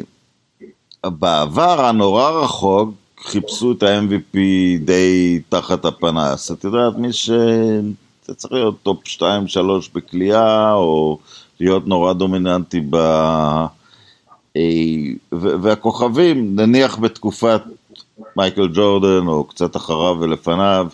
[1.05, 2.91] בעבר הנורא רחוק
[3.23, 4.39] חיפשו את ה-MVP
[4.85, 6.51] די תחת הפנס.
[6.51, 7.31] את יודעת, מי ש...
[8.25, 9.23] אתה צריך להיות top 2-3
[9.95, 11.19] בקליעה, או
[11.61, 12.97] להיות נורא דומיננטי ב...
[14.57, 14.63] אה,
[15.33, 17.63] והכוכבים, נניח בתקופת
[18.37, 20.87] מייקל ג'ורדן, או קצת אחריו ולפניו,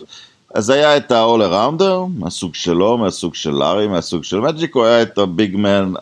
[0.53, 5.01] אז היה את ה-all arounder, מהסוג שלו, מהסוג של לארי, מהסוג של מג'יק, או היה
[5.01, 5.93] את ה big man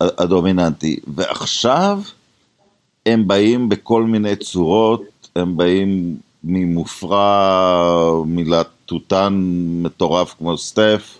[0.00, 0.96] הדומיננטי.
[1.14, 2.00] ועכשיו
[3.06, 5.02] הם באים בכל מיני צורות,
[5.36, 9.40] הם באים ממופרע, מלהטוטן
[9.82, 11.18] מטורף כמו סטף,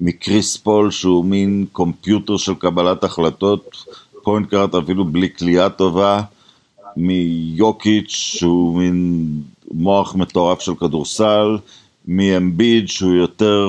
[0.00, 3.84] מקריס פול שהוא מין computer של קבלת החלטות,
[4.22, 6.20] point guard אפילו בלי קליעה טובה,
[6.96, 9.26] מיוקיץ' שהוא מין
[9.72, 11.58] מוח מטורף של כדורסל,
[12.08, 13.68] מאמביד שהוא יותר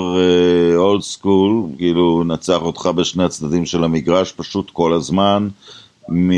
[0.75, 5.47] אולד uh, סקול, כאילו נצח אותך בשני הצדדים של המגרש פשוט כל הזמן,
[6.09, 6.31] מ...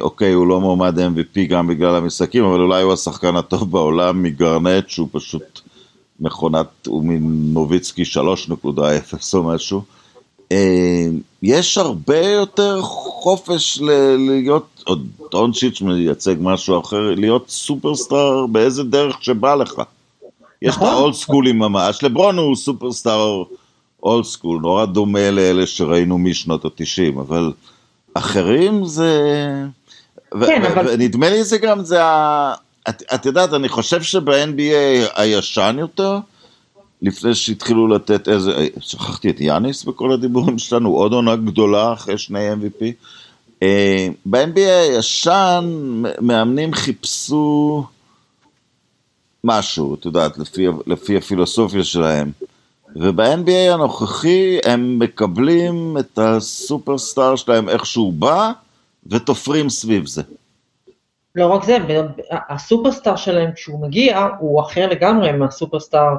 [0.00, 4.88] אוקיי, הוא לא מועמד MVP גם בגלל המשחקים, אבל אולי הוא השחקן הטוב בעולם מגרנט,
[4.88, 5.60] שהוא פשוט
[6.20, 8.14] מכונת, הוא מנוביצקי 3.0
[9.34, 9.82] או משהו.
[10.52, 11.06] אה,
[11.42, 14.94] יש הרבה יותר חופש ל- להיות, או
[15.30, 19.82] דונצ'יץ' מייצג משהו אחר, להיות סופרסטאר באיזה דרך שבא לך.
[20.62, 23.42] יש את האולד סקולים ממש, לברון הוא סופרסטאר
[24.02, 27.52] אולד סקול, נורא דומה לאלה שראינו משנות התשעים, אבל
[28.14, 29.22] אחרים זה...
[30.30, 30.86] כן, ו- אבל...
[30.88, 32.54] ונדמה לי זה גם, זה ה...
[32.88, 36.18] את, את יודעת, אני חושב שב-NBA הישן יותר,
[37.02, 42.52] לפני שהתחילו לתת איזה, שכחתי את יאניס בכל הדיבורים שלנו, עוד עונה גדולה אחרי שני
[42.52, 42.84] MVP.
[43.62, 45.64] אה, ב-NBA הישן,
[46.20, 47.84] מאמנים חיפשו
[49.44, 52.30] משהו, את יודעת, לפי, לפי הפילוסופיה שלהם.
[52.96, 58.52] וב-NBA הנוכחי הם מקבלים את הסופרסטאר שלהם איך שהוא בא,
[59.06, 60.22] ותופרים סביב זה.
[61.34, 61.78] לא רק זה,
[62.48, 66.16] הסופרסטאר שלהם כשהוא מגיע, הוא אחר לגמרי מהסופרסטאר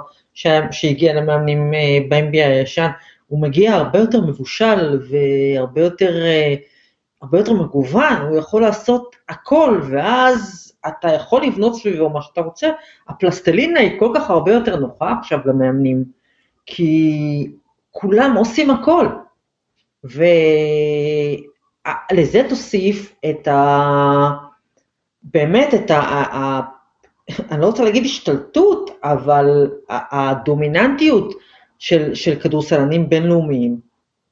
[0.72, 2.90] שהגיע למאמנים אה, ב-NBA הישן,
[3.28, 6.56] הוא מגיע הרבה יותר מבושל והרבה יותר, אה,
[7.22, 12.70] הרבה יותר מגוון, הוא יכול לעשות הכל, ואז אתה יכול לבנות סביבו מה שאתה רוצה.
[13.08, 16.04] הפלסטלינה היא כל כך הרבה יותר נוחה עכשיו למאמנים,
[16.66, 17.52] כי
[17.92, 19.08] כולם עושים הכל.
[20.04, 20.42] ולזה
[22.50, 24.30] תוסיף את ה...
[25.24, 26.60] באמת את ה...
[27.52, 31.34] אני לא רוצה להגיד השתלטות, אבל הדומיננטיות
[31.80, 33.78] של, של כדורסלנים בינלאומיים,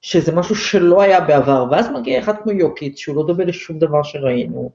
[0.02, 4.04] שזה משהו שלא היה בעבר, ואז מגיע אחד כמו יוקיץ', שהוא לא דומה לשום דבר
[4.04, 4.72] שראינו,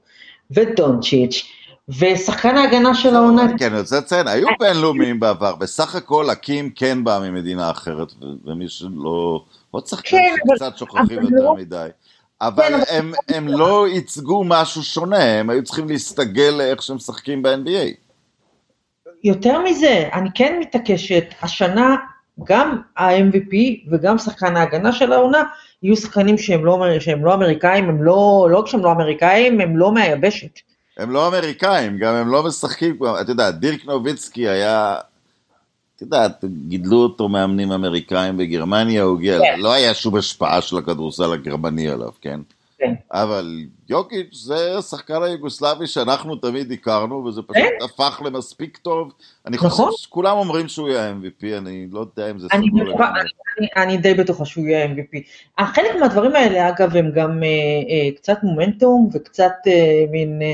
[0.51, 1.43] ודונצ'יץ',
[1.89, 3.57] ושחקן ההגנה של העונה...
[3.57, 8.13] כן, אני רוצה לציין, היו בינלאומיים בעבר, בסך הכל הקים כן בא ממדינה אחרת,
[8.45, 9.43] ומי שלא...
[9.71, 11.55] עוד שחקנים כן, שקצת שוכחים יותר לא...
[11.55, 11.87] מדי.
[12.41, 17.43] אבל כן, הם, הם לא ייצגו משהו שונה, הם היו צריכים להסתגל לאיך שהם משחקים
[17.43, 18.02] ב-NBA.
[19.23, 21.95] יותר מזה, אני כן מתעקשת, השנה
[22.43, 23.55] גם ה-MVP
[23.91, 25.43] וגם שחקן ההגנה של העונה
[25.83, 29.77] יהיו שחקנים שהם לא, שהם לא אמריקאים, הם לא, לא רק שהם לא אמריקאים, הם
[29.77, 30.59] לא מהיבשת.
[30.97, 34.95] הם לא אמריקאים, גם הם לא משחקים, אתה יודע, דירק נוביצקי היה,
[35.95, 39.59] את יודעת, גידלו אותו מאמנים אמריקאים בגרמניה, הוא הגיע, כן.
[39.59, 42.39] לא היה שום השפעה של הכדורסל הגרמני עליו, כן?
[42.83, 42.93] כן.
[43.11, 47.85] אבל יוקיץ' זה השחקן היוגוסלבי שאנחנו תמיד הכרנו, וזה פשוט כן.
[47.85, 49.13] הפך למספיק טוב.
[49.47, 49.69] אני נכון.
[49.69, 53.21] חושב שכולם אומרים שהוא יהיה MVP, אני לא יודע אם זה סגור לגמרי.
[53.59, 55.17] אני, אני די בטוחה שהוא יהיה MVP.
[55.65, 57.47] חלק מהדברים האלה, אגב, הם גם אה,
[57.89, 60.41] אה, קצת מומנטום וקצת אה, מין...
[60.41, 60.53] אה,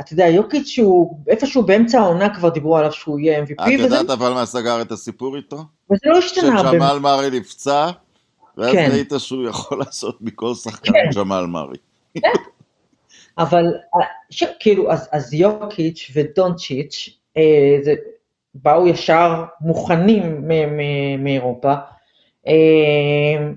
[0.00, 3.62] אתה יודע, יוקיץ' שהוא איפשהו באמצע העונה כבר דיברו עליו שהוא יהיה MVP.
[3.62, 5.56] את יודעת אבל מה סגר את הסיפור איתו?
[5.90, 6.70] וזה לא השתנה הרבה.
[6.70, 7.90] שג'מאל מארי נפצע,
[8.58, 8.88] ואז כן.
[8.92, 11.20] ראית שהוא יכול לעשות מכל שחקן כן.
[11.20, 11.76] ג'מאל מארי.
[12.14, 12.28] כן.
[13.38, 13.64] אבל
[14.30, 17.94] ש, כאילו, אז, אז יוקיץ' ודונצ'יץ', אה, זה,
[18.54, 20.48] באו ישר מוכנים
[21.18, 21.74] מאירופה.
[22.46, 23.48] אה,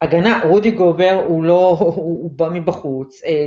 [0.00, 3.22] הגנה, רודי גובר הוא לא, הוא, הוא בא מבחוץ.
[3.24, 3.46] אה,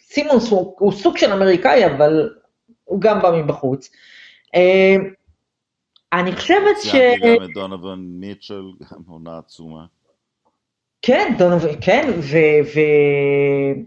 [0.00, 2.30] סימונס הוא, הוא סוג של אמריקאי, אבל
[2.84, 3.90] הוא גם בא מבחוץ.
[4.54, 4.96] אה,
[6.12, 6.90] אני חושבת ש...
[6.90, 9.84] ציינתי גם את דונובן מיטשל, גם עונה עצומה.
[11.02, 12.36] כן, דונובן, כן, ו...
[12.74, 12.80] ו...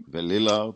[0.08, 0.74] ולילארד.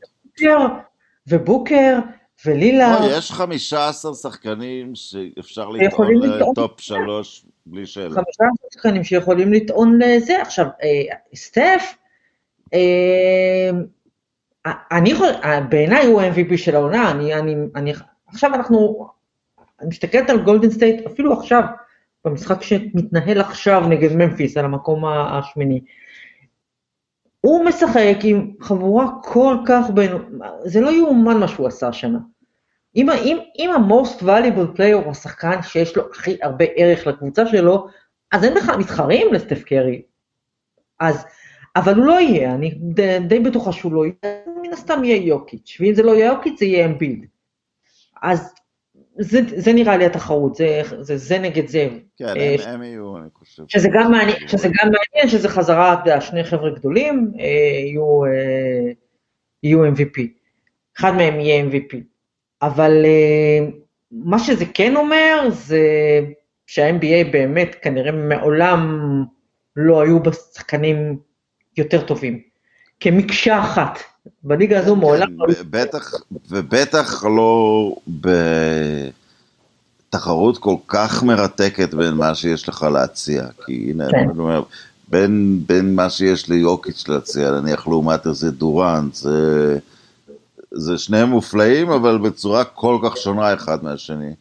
[1.27, 1.99] ובוקר,
[2.47, 3.11] ולילארד.
[3.19, 8.15] יש 15 שחקנים שאפשר לטעון ל top שלוש בלי שאלה.
[8.15, 10.43] 15 שחקנים שיכולים לטעון לזה.
[10.43, 11.95] עכשיו, אה, סטף,
[12.75, 13.71] אה,
[14.93, 15.33] אני חושב,
[15.69, 17.93] בעיניי הוא ה-MVP של העונה, אני, אני, אני,
[18.27, 19.09] עכשיו אנחנו,
[19.81, 21.63] אני מסתכלת על גולדן סטייט, אפילו עכשיו,
[22.25, 25.81] במשחק שמתנהל עכשיו נגד ממפיס, על המקום השמיני.
[27.41, 30.13] הוא משחק עם חבורה כל כך בין...
[30.65, 32.19] זה לא יאומן מה שהוא עשה השנה.
[32.97, 37.87] אם, אם, אם ה-most valuable player הוא השחקן שיש לו הכי הרבה ערך לקבוצה שלו,
[38.33, 40.03] אז אין בכלל מתחרים לסטף קרי.
[41.01, 41.25] אז,
[41.77, 45.77] אבל הוא לא יהיה, אני די, די בטוחה שהוא לא יהיה, מן הסתם יהיה יוקיץ',
[45.81, 47.27] ואם זה לא יהיה יוקיץ' זה יהיה אמביד.
[48.23, 48.55] אז
[49.21, 51.89] זה, זה נראה לי התחרות, זה, זה, זה נגד זה.
[52.17, 53.63] כן, אה, הם, הם יהיו, אני חושב.
[53.69, 58.25] שזה גם מעניין, שזה גם מעניין, שזה חזרה, אתה יודע, שני חבר'ה גדולים אה, יהיו,
[58.25, 58.93] אה,
[59.63, 60.21] יהיו MVP.
[60.99, 61.97] אחד מהם יהיה MVP.
[62.63, 63.69] אבל אה,
[64.11, 65.81] מה שזה כן אומר, זה
[66.67, 69.01] שה-NBA באמת כנראה מעולם
[69.77, 71.19] לא היו בשחקנים
[71.77, 72.43] יותר טובים.
[73.01, 73.99] כמקשה אחת.
[74.43, 75.47] בליגה הזו כן, מעולם לא...
[75.71, 76.15] בטח,
[76.51, 77.95] ובטח לא
[80.09, 83.45] בתחרות כל כך מרתקת בין מה שיש לך להציע.
[83.67, 84.19] כי הנה, כן.
[84.19, 84.63] אני אומר,
[85.09, 89.79] בין, בין מה שיש ליוקיץ' להציע, נניח לעומת איזה דורנט, זה...
[90.71, 94.33] זה שניהם מופלאים, אבל בצורה כל כך שונה אחד מהשני.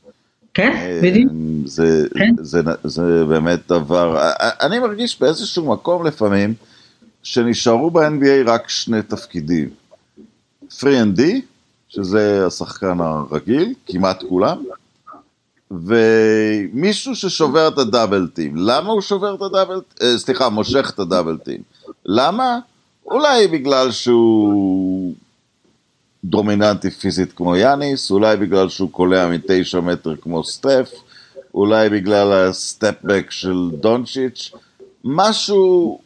[0.53, 1.31] כן, אה, בדיוק.
[1.65, 2.35] זה, כן.
[2.37, 6.53] זה, זה, זה באמת דבר, אה, אה, אני מרגיש באיזשהו מקום לפעמים,
[7.27, 9.69] שנשארו ב-NBA רק שני תפקידים.
[10.69, 11.21] 3&D,
[11.89, 14.63] שזה השחקן הרגיל, כמעט כולם,
[15.71, 18.55] ומישהו ששובר את הדאבל טים.
[18.55, 19.81] למה הוא שובר את הדאבל,
[20.17, 21.61] סליחה, מושך את הדאבל טים.
[22.05, 22.59] למה?
[23.05, 25.13] אולי בגלל שהוא
[26.23, 30.91] דומיננטי פיזית כמו יאניס, אולי בגלל שהוא קולע מתשע מטר כמו סטף,
[31.53, 34.51] אולי בגלל הסטפבק של דונצ'יץ',
[35.03, 35.99] משהו,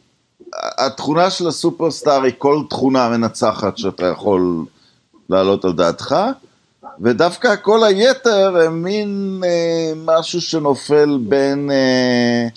[0.78, 4.64] התכונה של הסופרסטאר היא כל תכונה מנצחת שאתה יכול
[5.30, 6.16] להעלות על דעתך,
[7.00, 12.48] ודווקא כל היתר הם מין אה, משהו שנופל בין, אה,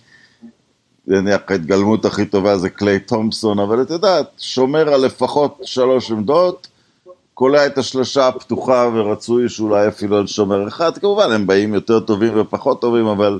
[1.08, 6.68] נניח ההתגלמות הכי טובה זה קליי תומפסון, אבל את יודעת, שומר על לפחות שלוש עמדות,
[7.34, 12.40] קולע את השלושה הפתוחה ורצוי שאולי אפילו על שומר אחד, כמובן הם באים יותר טובים
[12.40, 13.40] ופחות טובים, אבל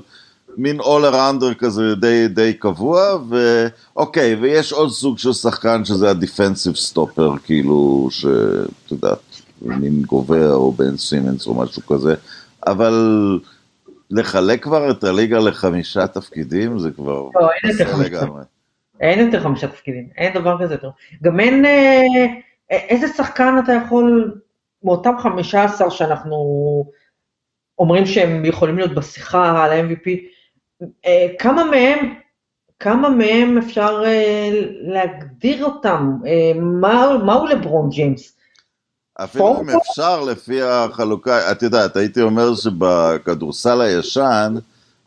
[0.56, 6.74] מין all arounder כזה די, די קבוע, ואוקיי, ויש עוד סוג של שחקן שזה הדיפנסיב
[6.74, 9.18] סטופר, כאילו, שאת יודעת,
[9.62, 12.14] מין גובר או בן סימנס או משהו כזה,
[12.66, 12.94] אבל
[14.10, 17.28] לחלק כבר את הליגה לחמישה תפקידים זה כבר...
[17.34, 18.20] לא, אין יותר חמישה.
[19.00, 20.90] אין יותר חמישה תפקידים, אין דבר כזה יותר.
[21.22, 21.64] גם אין...
[21.64, 22.02] אה...
[22.70, 24.34] איזה שחקן אתה יכול,
[24.84, 26.36] מאותם 15 שאנחנו
[27.78, 30.35] אומרים שהם יכולים להיות בשיחה על ה-MVP, אה,
[31.38, 32.14] כמה מהם,
[32.80, 34.48] כמה מהם אפשר אה,
[34.80, 36.12] להגדיר אותם?
[36.26, 38.36] אה, מה, מהו לברון ג'יימס?
[39.24, 44.54] אפילו אם אפשר לפי החלוקה, את יודעת, הייתי אומר שבכדורסל הישן,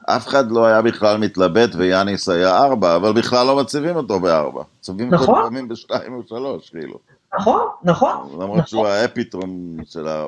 [0.05, 4.63] אף אחד לא היה בכלל מתלבט ויאניס היה ארבע, אבל בכלל לא מציבים אותו בארבע.
[4.79, 5.39] מציבים אותו נכון.
[5.41, 6.99] לפעמים בשתיים או שלוש, כאילו.
[7.39, 8.17] נכון, נכון.
[8.33, 8.65] למרות נכון.
[8.65, 10.25] שהוא האפיטרון של ה...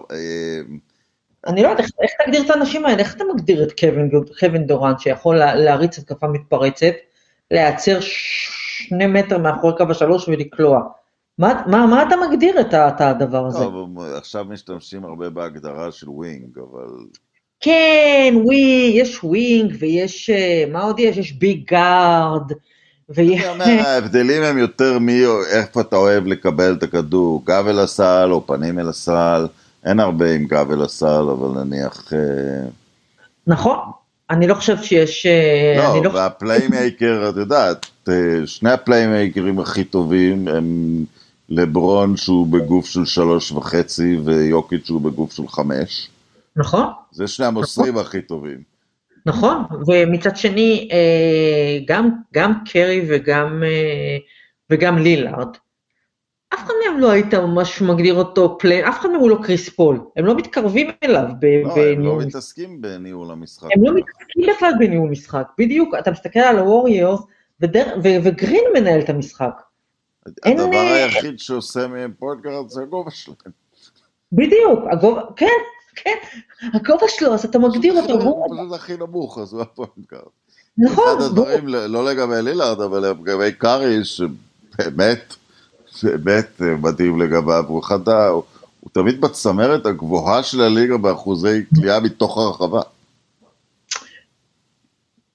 [1.48, 3.00] אני לא יודעת, איך תגדיר את האנשים האלה?
[3.00, 3.80] איך אתה מגדיר את
[4.40, 6.94] קווין דורנט שיכול להריץ התקפה מתפרצת,
[7.52, 10.82] להיעצר שני מטר מאחורי קו השלוש ולקלוע?
[11.38, 13.60] מה, מה, מה אתה מגדיר את, את הדבר הזה?
[13.60, 16.88] טוב, עכשיו משתמשים הרבה בהגדרה של wing, אבל...
[17.60, 21.18] כן, wing, יש wing ויש, אה, מה עוד יש?
[21.18, 22.52] יש big guard.
[23.86, 28.80] ההבדלים הם יותר מי, איפה אתה אוהב לקבל את הכדור, גב אל הסל או פנים
[28.80, 29.48] אל הסל,
[29.86, 32.14] אין הרבה עם גב אל הסל, אבל נניח...
[32.14, 32.70] אה,
[33.48, 33.78] נכון,
[34.30, 35.26] אני לא חושבת שיש...
[35.26, 38.14] אה, לא, לא וה playmaker, את יודעת, אה,
[38.46, 40.98] שני הפליימייקרים הכי טובים הם
[41.50, 46.10] לברון שהוא בגוף של שלוש וחצי ויוקיץ' שהוא בגוף של חמש.
[46.56, 46.86] נכון.
[47.12, 48.06] זה שני המוסרים נכון.
[48.06, 48.72] הכי טובים.
[49.26, 50.90] נכון, ומצד שני,
[51.88, 53.64] גם, גם קרי וגם,
[54.70, 55.58] וגם לילארד,
[56.54, 59.70] אף אחד מהם לא היית ממש מגדיר אותו playmaker, אף אחד מהם הוא לא קריס
[59.70, 61.72] פול, הם לא מתקרבים אליו בניהול.
[61.78, 63.70] לא, הם לא מתעסקים בניהול המשחק.
[63.76, 67.22] הם לא מתעסקים בכלל בניהול משחק, בדיוק, אתה מסתכל על הווריורס,
[68.04, 69.62] וגרין מנהל את המשחק.
[70.44, 73.36] הדבר היחיד שעושה מהם point guard זה הגובה שלהם.
[74.32, 75.48] בדיוק, הגובה, כן,
[75.96, 76.16] כן,
[76.74, 78.14] הגובה שלו, אז אתה מגדיר אותו.
[78.14, 80.24] הוא פשוט הכי נמוך, אז הוא ה point guard.
[80.78, 81.04] נכון.
[81.18, 85.36] אחד הדברים, לא לגבי לילארד, אבל לגבי קארי, שבאמת,
[86.04, 88.28] באמת מדהים לגביו, הוא אחד ה...
[88.82, 92.82] הוא תמיד בצמרת הגבוהה של הליגה באחוזי קליעה מתוך הרחבה.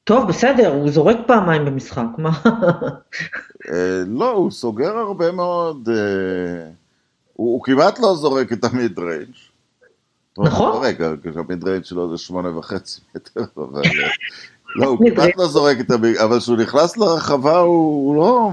[0.04, 2.30] טוב, בסדר, הוא זורק פעמיים במשחק, מה?
[3.72, 6.70] אה, לא, הוא סוגר הרבה מאוד, אה,
[7.32, 9.34] הוא כמעט לא זורק את ה mid-range.
[10.38, 10.84] נכון.
[10.84, 13.82] רגע, כשה mid-range שלו זה שמונה וחצי מטר, אבל...
[14.76, 18.50] לא, הוא כמעט לא זורק את הביג, אבל כשהוא נכנס לרחבה הוא לא,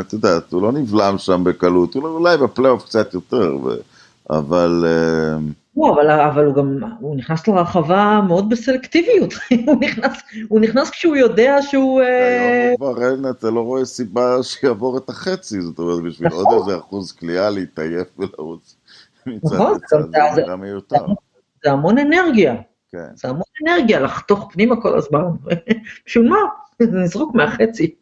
[0.00, 3.56] את יודעת, הוא לא נבלם שם בקלות, אולי בפלייאוף קצת יותר,
[4.30, 4.84] אבל...
[4.86, 5.36] אה,
[5.76, 9.34] לא, אבל, אבל הוא גם, הוא נכנס לרחבה מאוד בסלקטיביות,
[9.66, 10.12] הוא, נכנס,
[10.48, 12.00] הוא נכנס כשהוא יודע שהוא...
[12.00, 16.58] היום כבר אין, אתה לא רואה סיבה שיעבור את החצי, זאת אומרת, בשביל עוד נכון.
[16.58, 18.76] איזה אחוז קליעה להתעייף ולרוץ
[19.26, 19.98] מצד נכון, לצד,
[20.34, 21.06] זה- נראה מיותר.
[21.64, 22.54] זה המון אנרגיה,
[22.92, 23.06] כן.
[23.14, 25.24] זה המון אנרגיה לחתוך פנימה כל הזמן.
[26.06, 26.36] בשביל מה?
[26.80, 27.94] נזרוק מהחצי.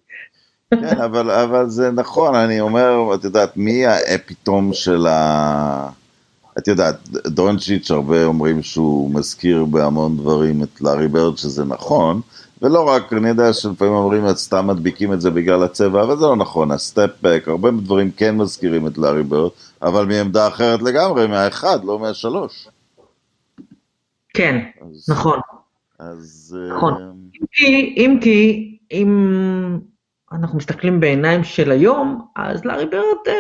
[0.75, 5.89] כן, אבל, אבל זה נכון, אני אומר, את יודעת, מי ה epitome של ה...
[6.59, 12.21] את יודעת, דונצ'יץ' הרבה אומרים שהוא מזכיר בהמון דברים את לארי ברד, שזה נכון,
[12.63, 16.27] ולא רק, אני יודע שלפעמים אומרים, את סתם מדביקים את זה בגלל הצבע, אבל זה
[16.27, 19.51] לא נכון, ה step-back, הרבה דברים כן מזכירים את לארי ברד,
[19.83, 22.69] אבל מעמדה אחרת לגמרי, מהאחד, לא מהשלוש.
[24.35, 25.41] כן, אז, נכון.
[25.99, 26.57] אז...
[26.77, 26.93] נכון.
[26.93, 27.11] אה,
[27.41, 29.79] אם כי, אם כי, אם
[30.33, 33.35] אנחנו מסתכלים בעיניים של היום, אז לארי ברד, אה,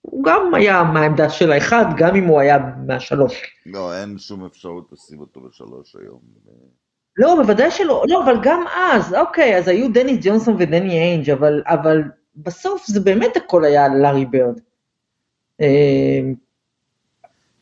[0.00, 3.42] הוא גם היה מהעמדה של האחד, גם אם הוא היה מהשלוש.
[3.66, 6.20] לא, אין שום אפשרות לשים אותו בשלוש היום.
[7.16, 11.62] לא, בוודאי שלא, לא, אבל גם אז, אוקיי, אז היו דני ג'ונסון ודני איינג', אבל,
[11.66, 12.02] אבל
[12.36, 14.60] בסוף זה באמת הכל היה לארי ברד.
[15.60, 16.20] אה,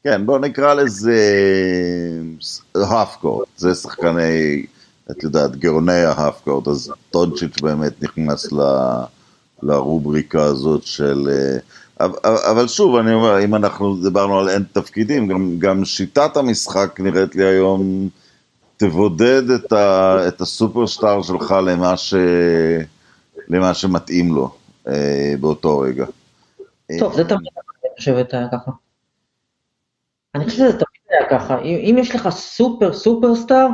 [0.05, 1.16] כן, בוא נקרא לזה
[2.74, 4.66] האפקורט, זה שחקני,
[5.11, 8.61] את יודעת, גאוני ההאפקורט, אז טונצ'יץ' באמת נכנס ל,
[9.62, 11.28] לרובריקה הזאת של...
[11.28, 12.07] אה,
[12.51, 17.34] אבל, שוב, אני אומר, אם אנחנו דיברנו על אין תפקידים, גם, גם שיטת המשחק נראית
[17.34, 18.09] לי היום
[18.76, 22.14] תבודד את, ה, את הסופרסטאר שלך למה, ש,
[23.49, 24.51] למה שמתאים לו
[24.88, 26.07] אה, באותו רגע.
[26.99, 27.49] טוב, זה תמיד,
[27.84, 28.70] אני חושבת, היה ככה.
[30.34, 31.58] אני חושבת שזה תמיד היה ככה.
[31.58, 33.66] אם, יש לך סופר סופרסטאר,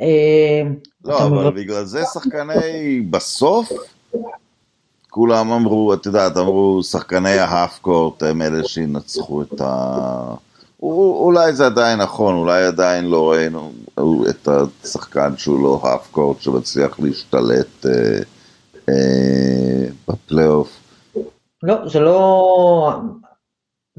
[0.00, 0.62] אה,
[1.04, 3.72] לא, אבל בגלל זה שחקני בסוף,
[5.10, 10.34] כולם אמרו, את יודעת, אמרו, שחקני ההאף קורט הם אלה שינצחו את ה...
[10.82, 13.72] אולי זה עדיין נכון, אולי עדיין לא ראינו
[14.30, 18.18] את השחקן שהוא לא half court שמצליח להשתלט אה,
[18.88, 20.80] אה, בפלייאוף.
[21.62, 23.00] לא, זה לא...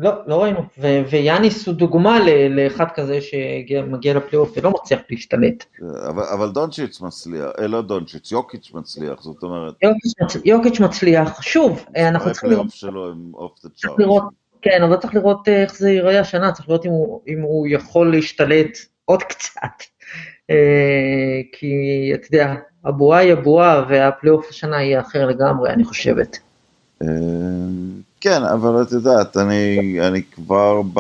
[0.02, 0.60] לא, לא ראינו.
[0.78, 5.66] ו- ויאניס הוא דוגמה ל- לאחד כזה שמגיע לפלייאוף ולא מצליח להשתלט.
[6.08, 11.42] אבל, אבל דונצ'יץ' מצליח, אה, לא דונצ'יץ', יוקיץ' מצליח, זאת אומרת, יוקיץ' מצ- יוקיץ' מצליח.
[11.42, 13.70] שוב, אה, אנחנו צריכים לראות, שלו הם off the
[14.62, 17.68] כן, אבל צריך לראות אה, איך זה ייראה השנה, צריך לראות אם הוא, אם הוא
[17.70, 19.84] יכול להשתלט עוד קצת.
[20.50, 20.56] אה,
[21.52, 21.74] כי
[22.14, 22.54] אתה יודע,
[22.86, 26.38] הבועה היא הבועה והפלייאוף השנה יהיה אחר לגמרי, אני חושבת.
[28.22, 31.00] כן, אבל את יודעת, אני, אני כבר ב...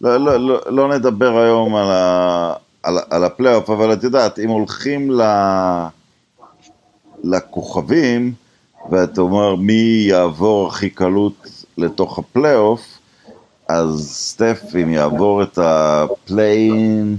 [0.00, 2.52] לא, לא, לא, לא נדבר היום על, ה,
[2.82, 5.22] על, על הפלייאוף, אבל את יודעת, אם הולכים ל,
[7.24, 8.32] לכוכבים,
[8.90, 11.48] ואתה אומר מי יעבור הכי קלות
[11.78, 12.98] לתוך הפלייאוף,
[13.68, 17.16] אז סטף, אם יעבור את ה play-in,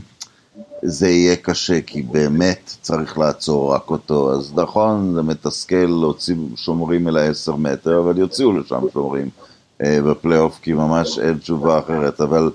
[0.88, 4.34] זה יהיה קשה, כי באמת צריך לעצור רק אותו.
[4.34, 9.30] אז נכון, זה מתסכל להוציא שומרים אל ה-10 מטר, אבל יוציאו לשם שומרים
[9.84, 12.22] אה, בפלייאוף, כי ממש אין תשובה אחרת.
[12.22, 12.52] אבל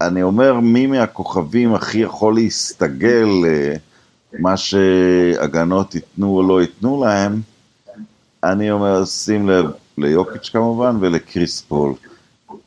[0.00, 3.28] אני אומר, מי מהכוכבים הכי יכול להסתגל
[4.32, 7.40] למה שהגנות ייתנו או לא ייתנו להם,
[8.44, 9.66] אני אומר, שים לב
[9.98, 11.92] ליוקיץ' כמובן ולקריס פול.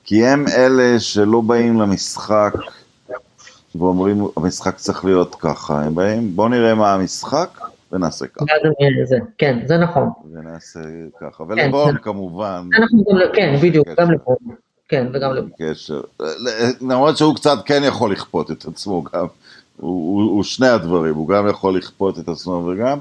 [0.03, 2.53] כי הם אלה שלא באים למשחק
[3.75, 5.81] ואומרים, המשחק צריך להיות ככה.
[5.81, 7.59] הם באים, בוא נראה מה המשחק
[7.91, 8.43] ונעשה ככה.
[8.43, 9.17] ואז אני אראה את זה.
[9.37, 10.09] כן, זה נכון.
[10.33, 10.79] ונעשה
[11.21, 11.43] ככה.
[11.47, 12.69] ולברון כמובן.
[12.77, 13.87] אנחנו גם, כן, בדיוק.
[13.99, 14.37] גם לברון.
[14.89, 15.49] כן, וגם לברון.
[15.59, 16.01] קשר.
[16.81, 19.25] למרות שהוא קצת כן יכול לכפות את עצמו גם.
[19.77, 22.99] הוא שני הדברים, הוא גם יכול לכפות את עצמו וגם,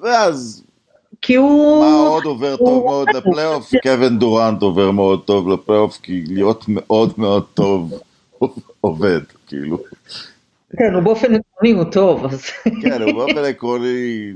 [0.00, 0.62] ואז
[1.22, 1.84] כי הוא...
[1.84, 3.70] מה עוד עובר טוב מאוד לפלייאוף?
[3.82, 8.00] קווין דורנט עובר מאוד טוב לפלייאוף, כי להיות מאוד מאוד טוב
[8.80, 9.78] עובד, כאילו.
[10.78, 12.44] כן, הוא באופן עקרוני הוא טוב, אז...
[12.82, 14.32] כן, הוא באופן עקרוני,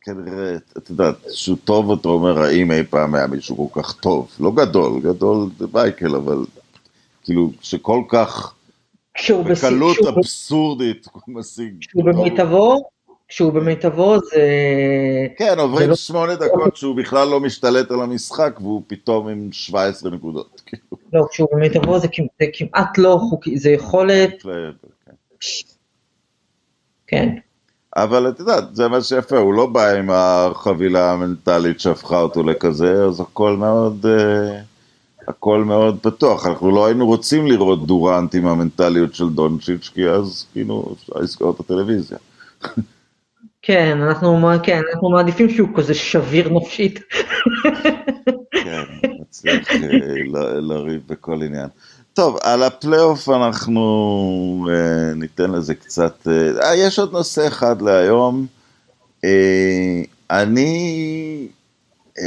[0.00, 4.28] כנראה, את יודעת, שהוא טוב, אתה אומר, האם אי פעם היה מישהו כל כך טוב?
[4.40, 6.44] לא גדול, גדול זה מייקל, אבל
[7.24, 8.54] כאילו, שכל כך
[9.14, 11.74] כשהוא בקלות אבסורדית הוא משיג.
[11.80, 12.04] כשהוא.
[12.04, 12.90] במיטבו,
[13.32, 14.46] כשהוא במיטבו זה...
[15.36, 19.48] כן, זה עוברים לא- שמונה דקות שהוא בכלל לא משתלט על המשחק, והוא פתאום עם
[19.52, 20.62] 17 נקודות.
[20.66, 22.08] כאילו, לא, כשהוא במיטבו זה
[22.40, 24.42] זה כמעט לא חוקי, זה יכולת,
[25.06, 25.12] כן.
[27.06, 27.28] כן.
[27.96, 33.04] אבל את יודעת, זה מה שיפה, הוא לא בא עם החבילה המנטלית שהפכה אותו לכזה,
[33.04, 34.60] אז הכל מאוד, אה,
[35.28, 36.46] הכל מאוד פתוח.
[36.46, 41.50] אנחנו לא היינו רוצים לראות דורנט עם המנטליות של דונצ'יץ', כי אז כאילו אפשר לסגור
[41.50, 42.18] את הטלוויזיה.
[43.62, 47.00] כן, אנחנו, כן, אנחנו מעדיפים שהוא כזה שביר נפשית.
[48.64, 48.82] כן,
[49.20, 49.80] מצליח אה,
[50.60, 51.68] לריב בכל עניין.
[52.14, 56.26] טוב, על הפלייאוף אנחנו uh, ניתן לזה קצת...
[56.60, 58.46] Uh, יש עוד נושא אחד להיום.
[59.20, 59.26] Uh,
[60.30, 61.48] אני...
[62.18, 62.22] Uh,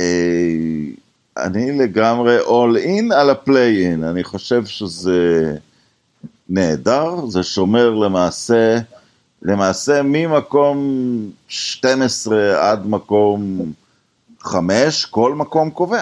[1.38, 5.54] אני לגמרי all in על ה-play in, אני חושב שזה
[6.50, 8.78] נהדר, זה שומר למעשה,
[9.42, 10.78] למעשה ממקום
[11.48, 13.60] 12 עד מקום
[14.40, 16.02] 5, כל מקום קובע.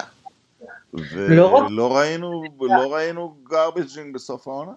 [0.93, 4.71] ולא לא ראינו, לא ראינו גרבג'ים בסוף העונה?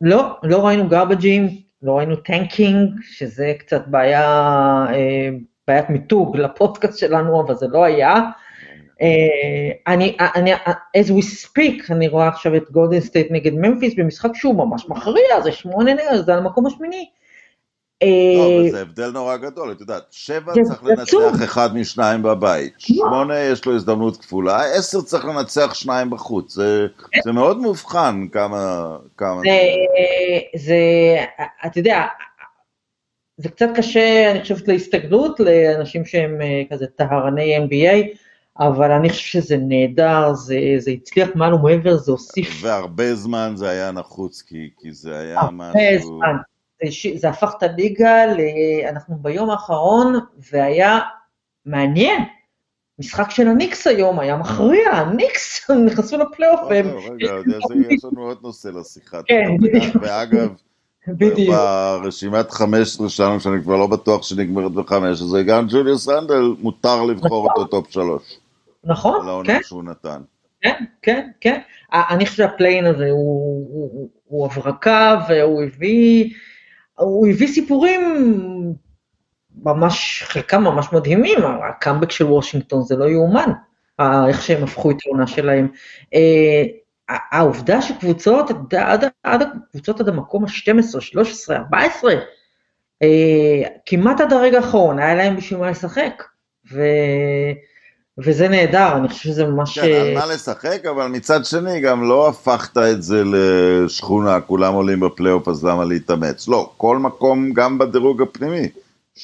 [0.00, 1.48] לא, לא ראינו גרבג'ים,
[1.82, 4.20] לא ראינו tanking, שזה קצת בעיה,
[4.88, 5.28] אה,
[5.68, 8.14] בעיית מיתוג לפודקאסט שלנו, אבל זה לא היה.
[9.02, 10.54] אה, אני, אני,
[10.96, 15.40] as we speak, אני רואה עכשיו את גולדן סטייט נגד ממפיס במשחק שהוא ממש מכריע,
[15.42, 17.08] זה שמונה נגד, זה על המקום השמיני.
[18.36, 23.40] לא, אבל זה הבדל נורא גדול, את יודעת, שבע צריך לנצח אחד משניים בבית, שמונה
[23.40, 26.54] יש לו הזדמנות כפולה, עשר צריך לנצח שניים בחוץ,
[27.24, 28.96] זה מאוד מובחן כמה...
[30.56, 30.76] זה,
[31.66, 32.06] אתה יודע,
[33.36, 38.16] זה קצת קשה, אני חושבת, להסתגלות לאנשים שהם אה, כזה טהרני NBA,
[38.58, 42.60] אבל אני חושב שזה נהדר, זה, זה הצליח מעל ומעבר, זה הוסיף...
[42.62, 45.70] והרבה זמן זה היה נחוץ, כי, כי זה היה הרבה משהו...
[45.70, 46.36] הרבה זמן.
[47.16, 48.40] זה, הפך את הליגה, ל...
[48.88, 50.18] אנחנו ביום האחרון,
[50.52, 50.98] והיה
[51.66, 52.22] מעניין.
[52.98, 56.60] משחק של הניקס היום היה מכריע, הניקס נכנסו לפלייאוף.
[56.70, 57.56] רגע, רגע,
[57.90, 59.20] יש לנו עוד נושא לשיחה.
[59.26, 59.96] כן, בדיוק.
[60.00, 60.48] ואגב,
[61.08, 61.54] בדיוק.
[61.54, 67.48] ברשימת 15 שלנו, שאני כבר לא בטוח שנגמרת בחמש, אז גם ג'וליוס רנדל, מותר לבחור
[67.50, 68.38] אותו top שלוש.
[68.84, 69.22] נכון, כן.
[69.22, 70.20] על העונה שהוא נתן.
[70.62, 71.60] כן, כן, כן.
[71.92, 73.08] אני חושב שהפליין הזה
[74.24, 76.30] הוא הברקה, והוא הביא...
[77.02, 78.00] הוא הביא סיפורים
[79.62, 81.38] ממש, חלקם ממש מדהימים,
[81.68, 83.52] הקאמבק של וושינגטון זה לא יאומן,
[84.00, 85.68] איך שהם הפכו את העונה שלהם.
[86.14, 86.62] אה,
[87.08, 92.14] העובדה שקבוצות, עד, עד הקבוצות עד המקום ה-12, 13, 14,
[93.86, 96.22] כמעט עד הרגע האחרון, היה להם בשביל מה לשחק.
[96.72, 96.82] ו...
[98.18, 99.78] וזה נהדר, אני חושב שזה ממש...
[99.78, 105.00] כן, על מה לשחק, אבל מצד שני גם לא הפכת את זה לשכונה, כולם עולים
[105.00, 106.48] בפלייאוף, אז למה להתאמץ?
[106.48, 108.68] לא, כל מקום, גם בדירוג הפנימי.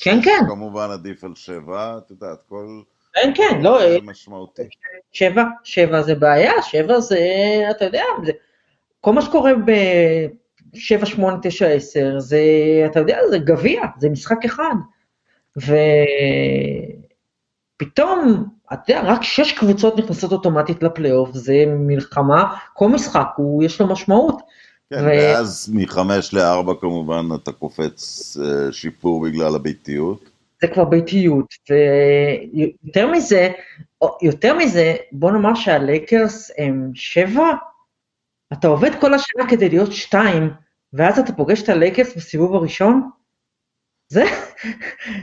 [0.01, 0.45] כן, כן.
[0.49, 2.80] כמובן עדיף על שבע, את יודעת, כל...
[3.14, 3.78] כן, כן, לא...
[3.80, 4.62] זה משמעותי.
[5.12, 7.18] שבע, שבע זה בעיה, שבע זה,
[7.70, 8.32] אתה יודע, זה...
[9.01, 12.41] כל מה שקורה ב-7, 8, 9, 10, זה,
[12.86, 14.74] אתה יודע, זה גביע, זה משחק אחד.
[17.76, 23.81] ופתאום, אתה יודע, רק שש קבוצות נכנסות אוטומטית לפלייאוף, זה מלחמה, כל משחק, הוא, יש
[23.81, 24.43] לו משמעות.
[24.91, 25.07] כן, ו...
[25.07, 30.31] ואז מחמש לארבע כמובן אתה קופץ uh, שיפור בגלל הביתיות.
[30.62, 33.49] זה כבר ביתיות, ויותר מזה,
[34.23, 37.51] יותר מזה, בוא נאמר שהלייקרס הם שבע,
[38.53, 40.51] אתה עובד כל השנה כדי להיות שתיים,
[40.93, 43.11] ואז אתה פוגש את הלייקרס בסיבוב הראשון,
[44.09, 44.25] זה...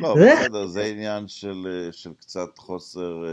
[0.02, 0.34] לא, זה...
[0.42, 3.24] בסדר, זה עניין של, של קצת חוסר...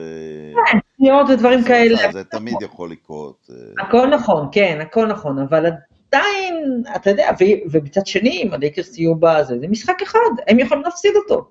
[0.55, 2.13] כן, פניות ודברים כאלה.
[2.13, 3.51] זה תמיד יכול לקרות.
[3.51, 3.85] אה.
[3.85, 5.67] הכל נכון, כן, הכל נכון, אבל
[6.13, 7.31] עדיין, אתה יודע,
[7.71, 11.51] ומצד שני, אם הלייקרס יהיו בזה, זה משחק אחד, הם יכולים להפסיד אותו.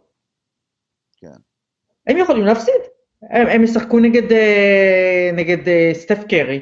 [1.18, 1.28] כן.
[2.08, 2.82] הם יכולים להפסיד.
[3.22, 6.62] הם, הם ישחקו נגד, אה, נגד אה, סטף קרי,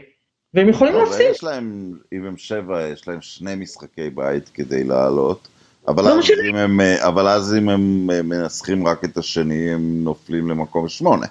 [0.54, 1.32] והם יכולים להפסיד.
[1.32, 5.48] יש להם, אם הם שבע, יש להם שני משחקי בית כדי לעלות.
[5.90, 10.04] אבל, לא אז אם הם, אה, אבל אז אם הם מנסחים רק את השני, הם
[10.04, 11.26] נופלים למקום שמונה.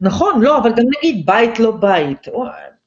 [0.00, 2.28] נכון, לא, אבל גם נגיד בית לא בית.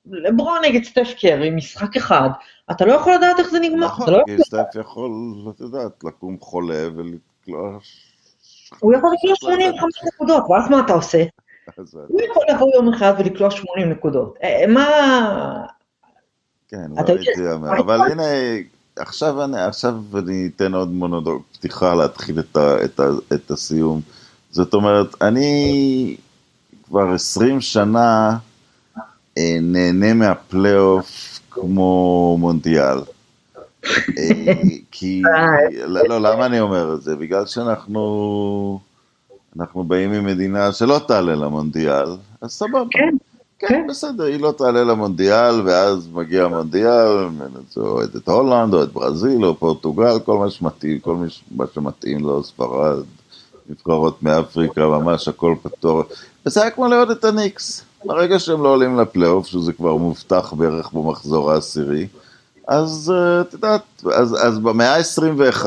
[0.06, 2.30] לברון נגד סטף קרי, משחק אחד,
[2.72, 3.86] אתה לא יכול לדעת איך זה נגמר.
[3.88, 5.12] נכון, לא כי סטף יכול,
[5.50, 7.80] את יודעת, לקום חולה ולקלוע
[8.80, 11.24] הוא יכול לקלוע 85 נקודות, ואז מה אתה עושה?
[12.08, 14.38] הוא יכול לבוא יום אחד ולקלוע 80 נקודות.
[14.44, 15.66] אה, אה, מה...
[16.68, 18.24] כן, לא הייתי אומר, אבל הנה,
[19.00, 24.02] עכשיו אני, עכשיו אני אתן עוד מונודוק פתיחה להתחיל את, ה, את, ה, את הסיום.
[24.52, 26.18] זאת אומרת, אני
[26.84, 28.38] כבר 20 שנה
[29.38, 32.98] אה, נהנה מהפלייאוף כמו מונדיאל.
[34.92, 35.22] כי,
[35.86, 37.16] לא, לא, למה אני אומר את זה?
[37.16, 38.80] בגלל שאנחנו
[39.60, 42.08] אנחנו באים ממדינה שלא תעלה למונדיאל,
[42.42, 42.84] אז סבבה.
[42.92, 43.16] כן,
[43.60, 43.88] כן, כן.
[43.88, 47.28] בסדר, היא לא תעלה למונדיאל, ואז מגיע המונדיאל,
[47.78, 51.16] או את הולנד, או את ברזיל, או פורטוגל, כל מה שמתאים, כל
[51.52, 53.04] מה שמתאים לו, ספרד,
[53.70, 56.04] נבחרות מאפריקה, ממש הכל פתור.
[56.46, 57.84] וזה היה כמו לראות את הניקס.
[58.06, 62.08] ברגע שהם לא עולים לפלייאוף, שזה כבר מובטח בערך במחזור העשירי,
[62.68, 63.82] אז אה, את יודעת,
[64.14, 65.66] אז, אז במאה ה-21,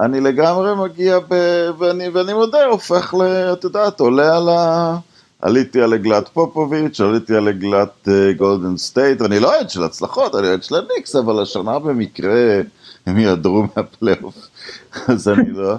[0.00, 1.34] אני לגמרי מגיע, ב,
[1.78, 3.22] ואני, ואני מודה, הופך ל...
[3.52, 4.96] את יודעת, עולה על, ה,
[5.42, 10.34] עליתי על עגלת פופוביץ', עליתי על עגלת גולדן uh, סטייט, אני לא אוהד של הצלחות,
[10.34, 12.60] אני אוהד של הניקס, אבל השנה במקרה
[13.06, 14.34] הם יעדרו מהפלייאוף,
[15.08, 15.76] אז אני לא.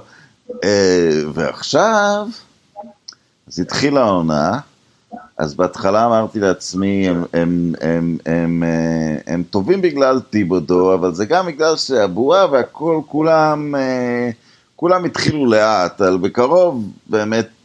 [0.50, 0.56] Uh,
[1.34, 2.28] ועכשיו,
[3.48, 4.60] אז התחילה העונה,
[5.38, 11.14] אז בהתחלה אמרתי לעצמי, הם, הם, הם, הם, הם, אה, הם טובים בגלל טיבודו, אבל
[11.14, 14.30] זה גם בגלל שהבועה והכל, כולם, אה,
[14.76, 17.63] כולם התחילו לאט, אבל בקרוב באמת אה,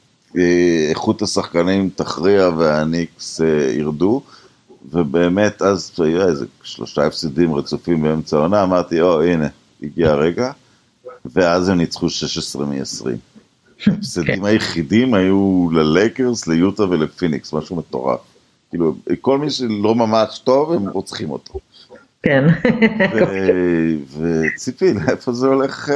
[0.91, 3.41] איכות השחקנים תכריע והניקס
[3.77, 4.23] ירדו,
[4.93, 9.49] ובאמת אז היה איזה שלושה הפסידים רצופים באמצע העונה, אמרתי, או הנה,
[9.83, 10.51] הגיע הרגע,
[11.25, 13.07] ואז הם ניצחו 16 מ-20.
[13.87, 18.21] ההפסדים היחידים היו ללייקרס, ליוטה ולפיניקס, משהו מטורף.
[18.71, 21.59] כאילו, כל מי שלא ממש טוב, הם רוצחים אותו.
[22.23, 22.45] כן.
[24.19, 25.91] וציפי, לאיפה זה הולך?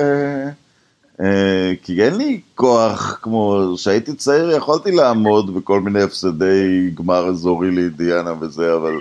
[1.22, 7.70] אה, כי אין לי כוח כמו שהייתי צעיר, יכולתי לעמוד בכל מיני הפסדי גמר אזורי
[7.70, 8.92] לאידיאנה וזה, אבל...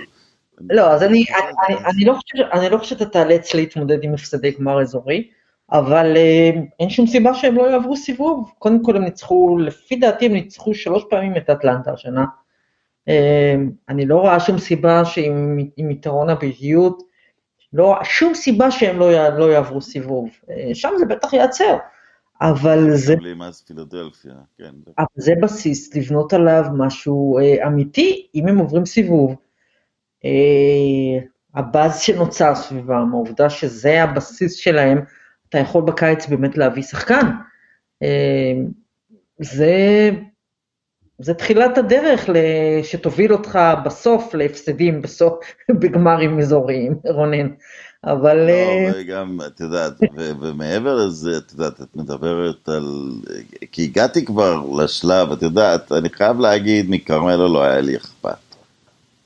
[0.70, 1.24] לא, אז אני,
[1.68, 5.28] אני, אני, לא חושבת, אני לא חושבת שאתה תאלץ להתמודד עם הפסדי גמר אזורי.
[5.72, 6.50] אבל אה,
[6.80, 8.52] אין שום סיבה שהם לא יעברו סיבוב.
[8.58, 12.24] קודם כל הם ניצחו, לפי דעתי הם ניצחו שלוש פעמים את אטלנטה השנה.
[13.08, 13.54] אה,
[13.88, 15.58] אני לא רואה שום סיבה שעם
[15.90, 17.02] יתרון הביתיות,
[17.72, 20.28] לא שום סיבה שהם לא, לא יעברו סיבוב.
[20.74, 21.76] שם זה בטח ייעצר.
[22.42, 23.14] אבל זה...
[24.58, 24.74] כן.
[24.98, 29.36] אבל זה בסיס לבנות עליו משהו אה, אמיתי, אם הם עוברים סיבוב.
[30.24, 35.00] אה, הבאז שנוצר סביבם, העובדה שזה הבסיס שלהם,
[35.48, 37.26] אתה יכול בקיץ באמת להביא שחקן.
[38.02, 38.52] אה,
[39.38, 40.10] זה,
[41.18, 42.28] זה תחילת הדרך
[42.82, 45.44] שתוביל אותך בסוף להפסדים בסוף,
[45.80, 47.48] בגמרים אזוריים, רונן.
[48.04, 48.36] אבל...
[48.36, 49.92] לא, אה, וגם, את יודעת,
[50.40, 53.12] ומעבר לזה, את יודעת, את מדברת על...
[53.72, 58.36] כי הגעתי כבר לשלב, את יודעת, אני חייב להגיד, מכרמלו לא היה לי אכפת.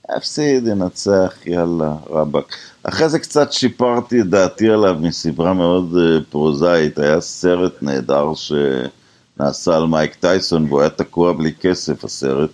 [0.09, 2.57] הפסיד, ינצח, יאללה, רבאק.
[2.83, 9.77] אחרי זה קצת שיפרתי את דעתי עליו מסברה מאוד uh, פרוזאית, היה סרט נהדר שנעשה
[9.77, 12.51] על מייק טייסון והוא היה תקוע בלי כסף הסרט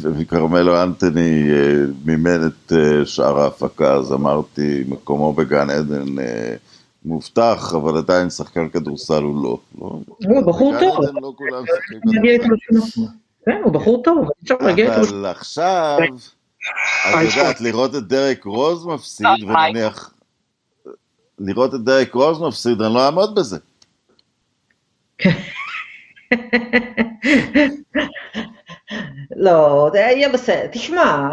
[0.00, 1.54] ומכרמלו אנטוני uh,
[2.04, 6.22] מימן את uh, שאר ההפקה אז אמרתי מקומו בגן עדן uh,
[7.04, 9.58] מובטח אבל עדיין שחקן כדורסל הוא לא.
[9.80, 10.98] לא, לא בחור טוב.
[11.22, 11.64] לא כולם.
[13.44, 15.08] כן, הוא בחור טוב, אפשר להגיע איתו.
[15.08, 15.98] אבל עכשיו...
[17.10, 20.14] את יודעת, לראות את דרק רוז מפסיד, ונניח,
[21.38, 23.58] לראות את דרק רוז מפסיד, אני לא אעמוד בזה.
[29.36, 30.66] לא, זה יהיה בסדר.
[30.72, 31.28] תשמע,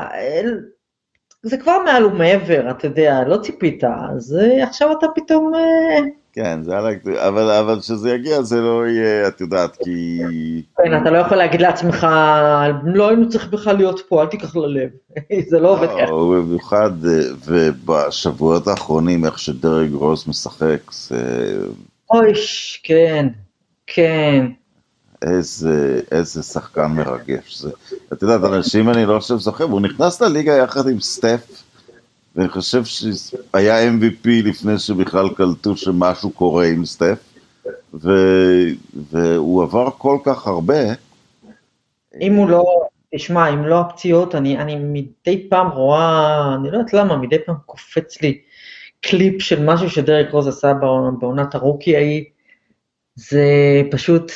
[1.44, 5.56] זה כבר מעל ומעבר, אתה יודע, לא ציפית, אז עכשיו אתה פתאום...
[5.56, 6.00] אה,
[6.34, 6.98] כן, זה היה,
[7.28, 10.20] אבל, אבל שזה יגיע זה לא יהיה, את יודעת, כי...
[10.78, 12.08] כן, אתה לא יכול להגיד לעצמך,
[12.84, 14.90] לא היינו צריכים בכלל להיות פה, אל תיקח ללב,
[15.50, 16.06] זה לא עובד ככה.
[16.06, 16.92] לא, במיוחד,
[17.46, 21.58] ובשבועות האחרונים, איך שדרג רוס משחק, זה...
[22.12, 22.34] אוי,
[22.84, 23.28] כן,
[23.88, 24.46] כן.
[25.22, 27.70] איזה, איזה שחקן מרגש זה.
[28.14, 31.64] את יודעת, אנשים אני לא חושב זוכרים, הוא נכנס לליגה יחד עם סטף,
[32.36, 37.18] ואני חושב שהיה MVP לפני שבכלל קלטו שמשהו קורה עם סטף,
[37.94, 38.10] ו...
[39.12, 40.80] והוא עבר כל כך הרבה.
[42.22, 46.94] אם הוא לא, תשמע, אם לא הפציעות, אני, אני מדי פעם רואה, אני לא יודעת
[46.94, 48.42] למה, מדי פעם קופץ לי
[49.02, 50.74] קליפ של משהו שדרק רוז עשה
[51.20, 52.24] בעונת ה rookie ההיא,
[53.16, 53.46] זה
[53.92, 54.32] פשוט,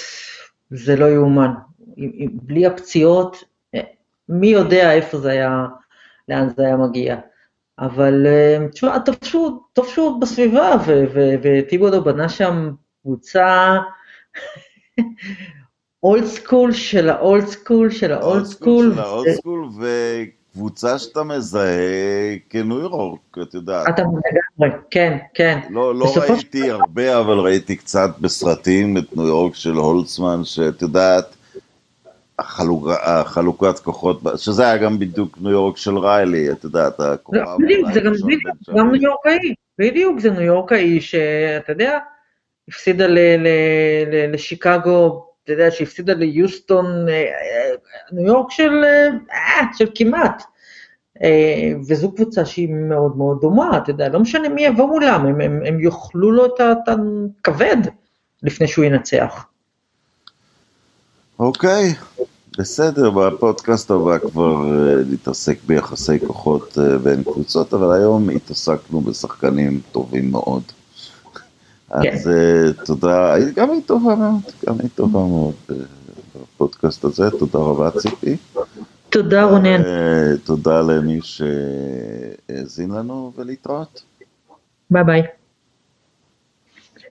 [0.69, 1.51] זה לא יאומן.
[2.31, 3.43] בלי הפציעות,
[4.29, 5.65] מי יודע איפה זה היה,
[6.29, 7.17] לאן זה היה מגיע.
[7.79, 8.97] אבל אה, תשמע,
[9.85, 10.75] שהוא בסביבה,
[11.41, 13.77] וטיבודו בנה שם קבוצה
[16.03, 18.93] אולד סקול של האולד סקול של האולד סקול.
[18.93, 19.69] של האולד סקול,
[20.53, 23.87] וקבוצה שאתה מזהה כניו יורק, את יודעת.
[23.89, 25.59] אתה לגמרי, כן, כן.
[25.69, 31.35] לא, לא ראיתי הרבה, אבל ראיתי קצת בסרטים את ניו יורק של הולצמן, שאת יודעת,
[32.39, 37.37] החלוק, החלוקת כוחות, שזה היה גם בדיוק ניו יורק של ריילי, את יודעת, הכוכב.
[37.37, 38.43] לא, בדיוק, זה גם, בדיוק,
[38.77, 41.99] גם ניו יורקאי, בדיוק, זה ניו יורקאי שאתה יודע,
[42.67, 43.47] הפסידה ל, ל,
[44.11, 47.75] ל, לשיקגו, אתה יודע, שהפסידה ליוסטון, אה, אה,
[48.11, 48.83] ניו יורק של,
[49.31, 50.43] אה, של כמעט.
[51.87, 55.61] וזו קבוצה שהיא מאוד מאוד דומה, אתה יודע, לא משנה מי יבוא מולם, הם, הם,
[55.65, 57.77] הם יאכלו לו את הכבד
[58.43, 59.45] לפני שהוא ינצח.
[61.39, 61.93] אוקיי,
[62.57, 64.55] בסדר, בפודקאסט הבא כבר
[65.11, 70.63] נתעסק ביחסי כוחות בין קבוצות, אבל היום התעסקנו בשחקנים טובים מאוד.
[71.93, 72.29] אז
[72.77, 72.83] כן.
[72.85, 75.53] תודה, גם היא טובה מאוד, גם היא טובה מאוד.
[76.43, 78.37] הפודקאסט הזה, תודה רבה ציפי.
[79.09, 79.81] תודה רונן.
[80.43, 84.03] תודה למי שהאזין לנו ולהתראות.
[84.89, 85.23] ביי ביי.